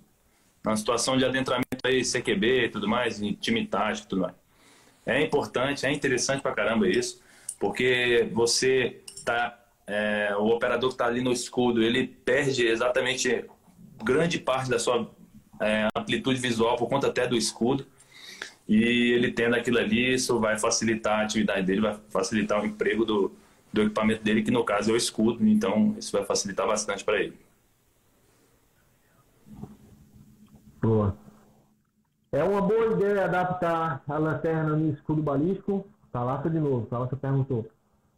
[0.65, 4.33] na situação de adentramento aí, CQB e tudo mais, em time tático tudo mais.
[5.05, 7.21] É importante, é interessante pra caramba isso,
[7.59, 9.55] porque você tá,
[9.85, 13.45] é, o operador que está ali no escudo, ele perde exatamente
[14.03, 15.07] grande parte da sua
[15.61, 17.85] é, amplitude visual por conta até do escudo.
[18.71, 23.03] E ele tendo aquilo ali, isso vai facilitar a atividade dele, vai facilitar o emprego
[23.03, 23.29] do,
[23.73, 27.19] do equipamento dele, que no caso é o escudo, então isso vai facilitar bastante para
[27.19, 27.37] ele.
[30.81, 31.17] Boa.
[32.31, 35.85] É uma boa ideia adaptar a lanterna no escudo balístico.
[36.09, 37.69] Talata de novo, Talata perguntou.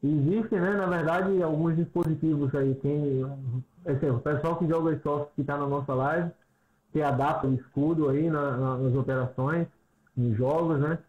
[0.04, 2.76] Existem, né, na verdade, alguns dispositivos aí.
[2.76, 3.26] Quem,
[3.88, 6.30] esse, o pessoal que joga software que está na nossa live,
[6.91, 9.68] que adapta o escudo aí na, na, nas operações,
[10.16, 10.99] nos jogos, né?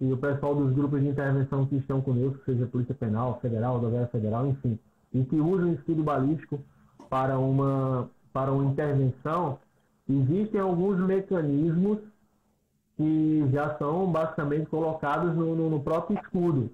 [0.00, 4.06] E o pessoal dos grupos de intervenção que estão conosco, seja Polícia Penal, Federal, Guerra
[4.08, 4.78] Federal, enfim,
[5.12, 6.60] e que usam o escudo balístico
[7.08, 9.58] para uma, para uma intervenção,
[10.08, 12.00] existem alguns mecanismos
[12.96, 16.70] que já são basicamente colocados no, no, no próprio escudo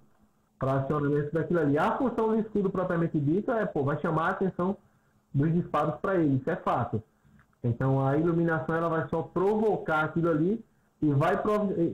[0.59, 1.79] para acionamento daquilo ali.
[1.79, 4.77] A função do escudo propriamente dita é, pô, vai chamar a atenção
[5.33, 7.03] dos disparos para ele, isso é fato.
[7.63, 10.65] Então a iluminação ela vai só provocar aquilo ali
[11.03, 11.41] e vai,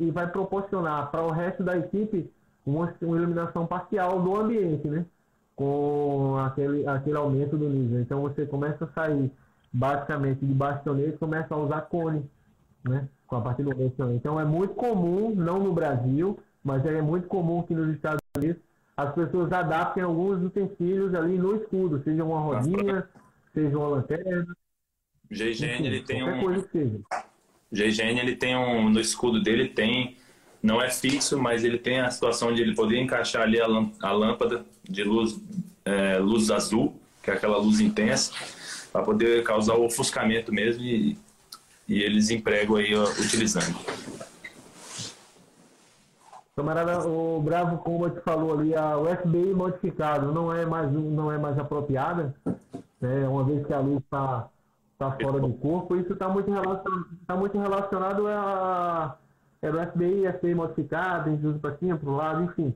[0.00, 2.30] e vai proporcionar para o resto da equipe
[2.64, 5.06] uma, uma, iluminação parcial do ambiente, né?
[5.54, 8.00] Com aquele, aquele aumento do nível.
[8.00, 9.30] Então você começa a sair
[9.72, 12.28] basicamente de bastonete, começa a usar cone,
[12.84, 13.08] né?
[13.26, 14.02] Com a partir do momento.
[14.14, 18.60] Então é muito comum, não no Brasil, mas é muito comum que nos Estados Unidos
[18.96, 23.06] as pessoas adaptem alguns utensílios ali no escudo, seja uma rodinha,
[23.52, 24.46] seja uma lanterna,
[25.30, 26.62] GIGN ele tem um.
[27.72, 28.88] GIGN ele tem um.
[28.88, 30.16] No escudo dele tem.
[30.62, 33.66] Não é fixo, mas ele tem a situação de ele poder encaixar ali a,
[34.02, 35.38] a lâmpada de luz,
[35.84, 38.32] é, luz azul, que é aquela luz intensa,
[38.92, 41.16] para poder causar o ofuscamento mesmo e,
[41.88, 43.76] e eles empregam aí ó, utilizando.
[46.56, 51.58] Camarada, o Bravo Combat falou ali, a USB modificado não é mais, não é mais
[51.58, 52.34] apropriada,
[52.98, 53.28] né?
[53.28, 54.48] uma vez que a luz está
[54.96, 59.18] está fora do corpo, isso está muito, relacionado, tá muito relacionado a
[59.62, 62.74] é do FBI, FBI modificado, usa para cima, para o lado, enfim.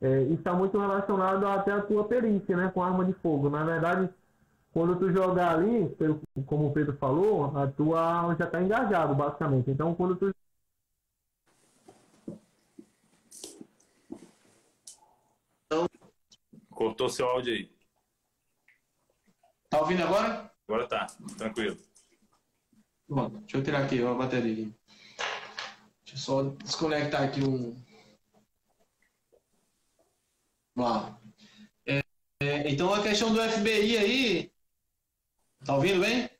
[0.00, 3.50] É, isso está muito relacionado até a tua perícia, né, com arma de fogo.
[3.50, 4.08] Na verdade,
[4.72, 5.94] quando tu jogar ali,
[6.46, 9.70] como o Pedro falou, a tua arma já está engajado, basicamente.
[9.70, 10.32] Então, quando tu
[16.70, 17.70] Cortou seu áudio aí.
[19.68, 20.49] Tá ouvindo agora?
[20.70, 21.76] Agora tá, tranquilo.
[23.08, 24.70] Pronto, deixa eu tirar aqui a bateria.
[26.04, 27.76] Deixa eu só desconectar aqui um.
[30.76, 31.20] Vamos lá.
[31.84, 32.00] É,
[32.40, 34.52] é, então a questão do FBI aí.
[35.64, 36.30] Tá ouvindo bem?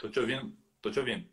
[0.00, 1.28] Tô te ouvindo, tô te ouvindo.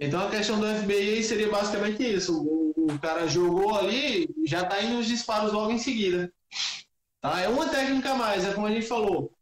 [0.00, 2.36] Então a questão do FBI seria basicamente isso.
[2.36, 6.34] O, o cara jogou ali, já tá indo os disparos logo em seguida.
[7.20, 7.40] Tá?
[7.40, 9.37] É uma técnica a mais, é como a gente falou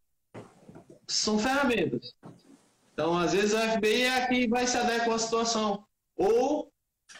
[1.06, 2.14] são ferramentas.
[2.92, 5.84] Então, às vezes, o FBI é a que vai se adequar à situação.
[6.16, 6.72] Ou,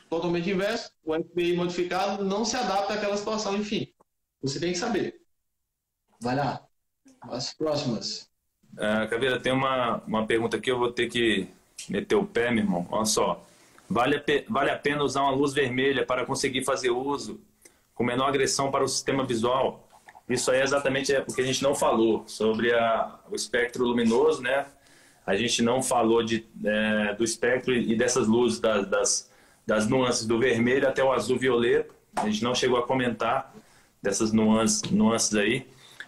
[0.08, 3.92] totalmente inverso, o FBI modificado não se adapta àquela situação, enfim.
[4.42, 5.20] Você tem que saber.
[6.20, 6.66] Vai lá.
[7.22, 8.30] As próximas.
[8.72, 11.48] Uh, Caveira, tem uma, uma pergunta aqui, eu vou ter que
[11.88, 12.86] meter o pé, meu irmão.
[12.90, 13.44] Olha só.
[13.88, 17.40] Vale a, vale a pena usar uma luz vermelha para conseguir fazer uso
[17.94, 19.85] com menor agressão para o sistema visual?
[20.28, 24.42] Isso aí é exatamente o que a gente não falou sobre a, o espectro luminoso,
[24.42, 24.66] né?
[25.24, 29.30] A gente não falou de, é, do espectro e dessas luzes, das, das,
[29.66, 31.94] das, nuances do vermelho até o azul violeta.
[32.16, 33.54] A gente não chegou a comentar
[34.02, 35.66] dessas nuances, nuances aí.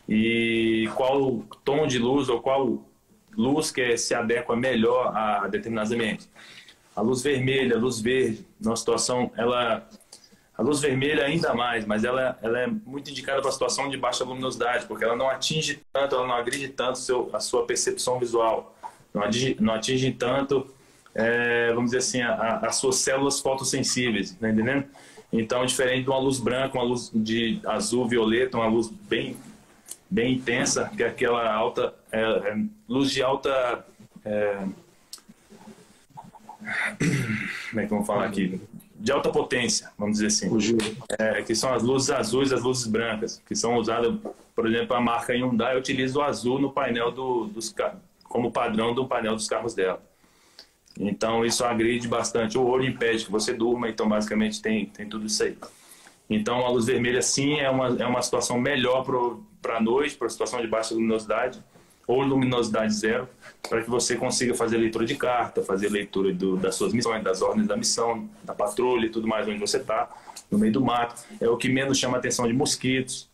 [0.08, 2.84] E qual tom de luz ou qual
[3.38, 6.28] luz que se adequa melhor a determinados ambientes.
[6.94, 9.88] A luz vermelha, a luz verde, numa situação, ela
[10.58, 13.96] a luz vermelha ainda mais, mas ela, ela é muito indicada para a situação de
[13.96, 18.18] baixa luminosidade, porque ela não atinge tanto, ela não agride tanto seu, a sua percepção
[18.18, 18.76] visual,
[19.14, 20.66] não atinge, não atinge tanto,
[21.14, 24.84] é, vamos dizer assim, a, as suas células fotossensíveis, tá entendendo?
[25.32, 29.36] Então, diferente de uma luz branca, uma luz de azul, violeta, uma luz bem,
[30.10, 33.86] bem intensa, que é aquela alta, é, é, luz de alta...
[34.24, 34.58] É,
[37.70, 38.60] como é que vamos falar aqui?
[38.98, 40.78] De alta potência, vamos dizer assim.
[41.18, 44.14] É, que são as luzes azuis as luzes brancas, que são usadas,
[44.54, 47.74] por exemplo, a marca Hyundai utiliza o azul no painel do, dos
[48.24, 50.02] como padrão do painel dos carros dela.
[50.98, 52.58] Então isso agride bastante.
[52.58, 55.56] O olho impede que você durma, então basicamente tem, tem tudo isso aí.
[56.28, 59.04] Então a luz vermelha sim é uma, é uma situação melhor
[59.62, 61.62] para a noite, para a situação de baixa luminosidade
[62.08, 63.28] ou luminosidade zero,
[63.68, 67.42] para que você consiga fazer leitura de carta, fazer leitura do, das suas missões, das
[67.42, 70.08] ordens da missão, da patrulha e tudo mais onde você está,
[70.50, 71.22] no meio do mato.
[71.38, 73.28] É o que menos chama a atenção de mosquitos.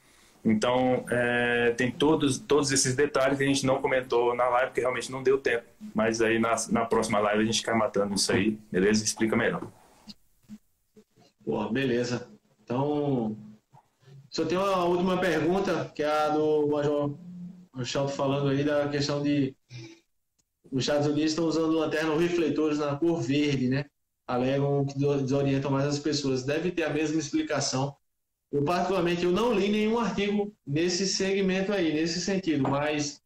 [0.45, 4.81] Então, é, tem todos, todos esses detalhes que a gente não comentou na live, porque
[4.81, 5.65] realmente não deu tempo.
[5.95, 9.05] Mas aí na, na próxima live a gente cai matando isso aí, beleza?
[9.05, 9.63] Explica melhor.
[11.47, 12.29] Boa, beleza.
[12.65, 13.37] Então,
[14.29, 17.15] só tem uma última pergunta, que é a do Major
[17.83, 19.57] Chalto falando aí da questão de
[20.71, 23.87] os Estados Unidos estão usando lanternas refletores na cor verde, né?
[24.27, 26.45] Alegam que desorientam mais as pessoas.
[26.45, 27.97] Deve ter a mesma explicação
[28.55, 33.21] eu, particularmente, eu não li nenhum artigo nesse segmento aí, nesse sentido, mas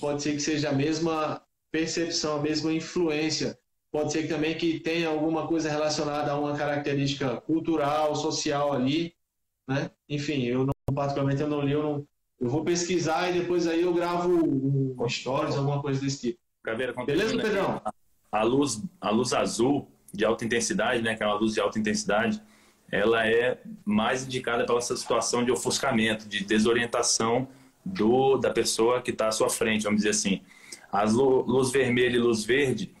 [0.00, 1.40] pode ser que seja a mesma
[1.70, 3.56] percepção, a mesma influência.
[3.92, 9.14] Pode ser também que tenha alguma coisa relacionada a uma característica cultural, social ali,
[9.68, 9.92] né?
[10.08, 12.08] Enfim, eu não, particularmente eu não li, eu, não,
[12.42, 16.38] eu vou pesquisar e depois aí eu gravo um stories, alguma coisa desse tipo.
[16.60, 17.80] Caveira, Beleza, Pedrão?
[18.32, 21.14] A luz, a luz azul de alta intensidade, né?
[21.14, 22.42] Que é uma luz de alta intensidade,
[22.90, 27.46] ela é mais indicada pela essa situação de ofuscamento, de desorientação
[27.84, 30.42] do, da pessoa que está à sua frente, vamos dizer assim.
[30.90, 32.92] A luz vermelha e luz verde,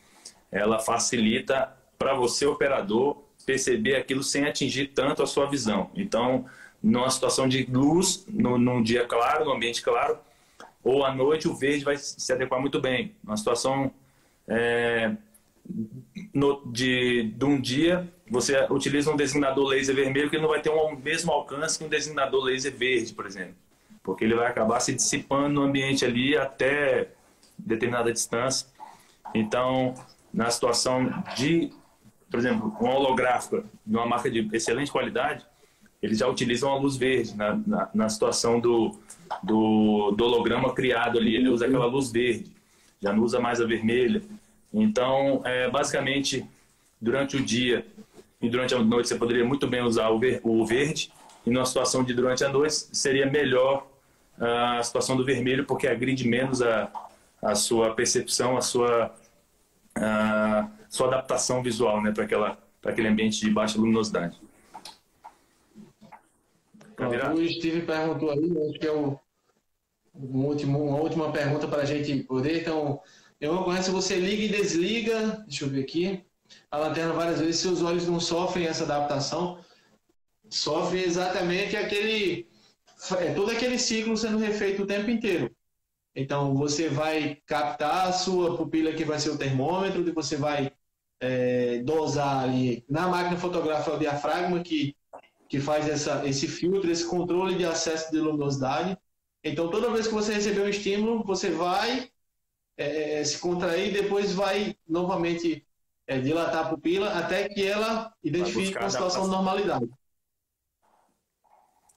[0.52, 5.90] ela facilita para você, operador, perceber aquilo sem atingir tanto a sua visão.
[5.96, 6.46] Então,
[6.82, 10.18] numa situação de luz, no, num dia claro, no ambiente claro,
[10.82, 13.14] ou à noite, o verde vai se adequar muito bem.
[13.22, 13.92] Numa situação
[14.48, 15.14] é,
[16.34, 20.70] no, de, de um dia, você utiliza um designador laser vermelho que não vai ter
[20.70, 23.54] o mesmo alcance que um designador laser verde, por exemplo.
[24.02, 27.10] Porque ele vai acabar se dissipando no ambiente ali até
[27.56, 28.66] determinada distância.
[29.32, 29.94] Então,
[30.32, 31.72] na situação de,
[32.28, 35.46] por exemplo, uma holográfica de uma marca de excelente qualidade,
[36.02, 37.36] eles já utilizam a luz verde.
[37.36, 38.98] Na, na, na situação do,
[39.42, 42.50] do, do holograma criado ali, ele usa aquela luz verde,
[43.00, 44.22] já não usa mais a vermelha.
[44.72, 46.44] Então, é, basicamente,
[47.00, 47.86] durante o dia
[48.40, 51.12] e durante a noite você poderia muito bem usar o, ver, o verde,
[51.46, 53.86] e numa situação de durante a noite seria melhor
[54.40, 56.90] ah, a situação do vermelho, porque agride menos a,
[57.40, 59.14] a sua percepção, a sua,
[59.94, 64.36] a sua adaptação visual né, para aquele ambiente de baixa luminosidade.
[67.08, 69.18] O Steve perguntou aí, acho que é o,
[70.14, 73.00] um último, uma última pergunta para a gente poder, então
[73.40, 76.24] em uma ocorrência você liga e desliga, deixa eu ver aqui,
[76.70, 79.58] a lanterna várias vezes, seus olhos não sofrem essa adaptação,
[80.48, 82.46] sofre exatamente aquele,
[83.18, 85.50] é, todo aquele ciclo sendo refeito o tempo inteiro.
[86.14, 90.70] Então você vai captar a sua pupila que vai ser o termômetro, e você vai
[91.20, 94.94] é, dosar ali na máquina fotográfica o diafragma que,
[95.52, 98.96] que faz essa, esse filtro, esse controle de acesso de luminosidade.
[99.44, 102.08] Então toda vez que você receber um estímulo, você vai
[102.74, 105.62] é, é, se contrair depois vai novamente
[106.06, 109.90] é, dilatar a pupila até que ela identifique uma situação de normalidade.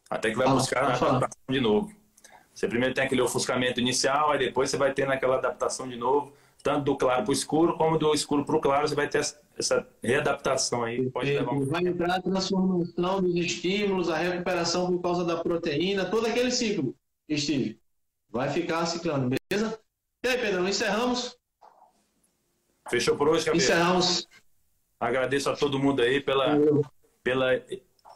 [0.10, 1.95] Até que vai buscar a adaptação de novo.
[2.53, 6.34] Você primeiro tem aquele ofuscamento inicial, aí depois você vai ter naquela adaptação de novo,
[6.61, 9.22] tanto do claro para o escuro, como do escuro para o claro, você vai ter
[9.57, 11.10] essa readaptação aí.
[11.10, 11.65] Pode levar um...
[11.65, 16.95] Vai entrar a transformação dos estímulos, a recuperação por causa da proteína, todo aquele ciclo,
[17.32, 17.80] Steve.
[18.30, 19.80] Vai ficar ciclando, beleza?
[20.23, 21.38] E aí, Pedrão, encerramos?
[22.90, 23.64] Fechou por hoje, Gabriel?
[23.64, 24.27] Encerramos.
[24.99, 26.57] Agradeço a todo mundo aí pela,
[27.23, 27.61] pela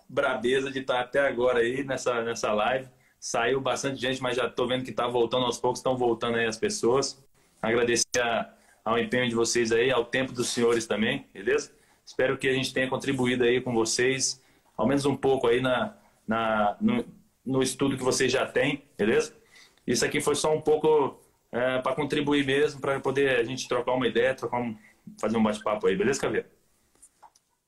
[0.07, 2.88] brabeza de estar até agora aí nessa, nessa live.
[3.20, 6.45] Saiu bastante gente, mas já estou vendo que está voltando aos poucos, estão voltando aí
[6.45, 7.22] as pessoas.
[7.61, 8.53] Agradecer a,
[8.90, 11.72] ao empenho de vocês aí, ao tempo dos senhores também, beleza?
[12.03, 14.44] Espero que a gente tenha contribuído aí com vocês,
[14.76, 15.95] ao menos um pouco aí na,
[16.28, 17.06] na, no,
[17.45, 19.36] no estudo que vocês já têm, beleza?
[19.86, 21.20] Isso aqui foi só um pouco
[21.52, 24.76] é, para contribuir mesmo, para poder a gente trocar uma ideia, trocar um,
[25.22, 26.49] fazer um bate-papo aí, beleza, Caveira?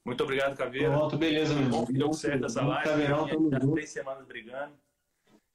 [0.04, 0.90] Muito obrigado, Caveira.
[0.90, 1.86] Pronto, beleza, meu irmão.
[1.86, 2.90] Que deu certo essa live.
[2.90, 4.74] Caveirão, já três semanas brigando.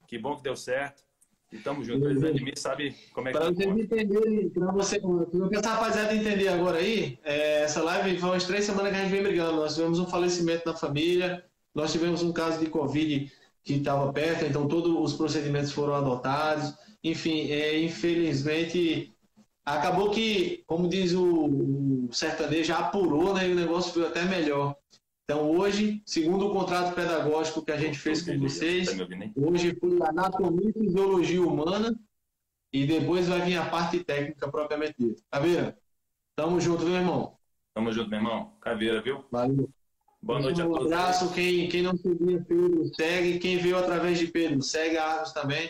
[0.07, 1.03] Que bom que deu certo.
[1.51, 2.05] E tamo junto.
[2.05, 6.15] O de mim sabe como é que Para vocês entenderem, para você, para essa rapaziada
[6.15, 9.57] entender agora aí, é, essa live foi umas três semanas que a gente vem brigando.
[9.57, 11.43] Nós tivemos um falecimento na família,
[11.73, 13.31] nós tivemos um caso de Covid
[13.63, 19.13] que estava perto, então todos os procedimentos foram adotados enfim, é, infelizmente
[19.65, 23.47] acabou que, como diz o, o sertanejo, apurou, né?
[23.47, 24.75] E o negócio foi até melhor.
[25.29, 29.03] Então hoje, segundo o contrato pedagógico que a gente fez com vocês, tá
[29.35, 31.93] hoje foi anatomia e fisiologia humana
[32.71, 35.21] e depois vai vir a parte técnica propriamente dita.
[35.41, 35.73] Vendo?
[36.33, 37.37] Tamo junto, meu irmão.
[37.73, 38.53] Tamo junto, meu irmão.
[38.61, 39.25] Caveira, viu?
[39.29, 39.69] Valeu.
[40.21, 40.91] Boa noite a Um todos.
[40.93, 41.33] abraço.
[41.33, 43.39] Quem, quem não seguia Pedro, segue.
[43.39, 45.69] Quem veio através de Pedro, segue a Argos também.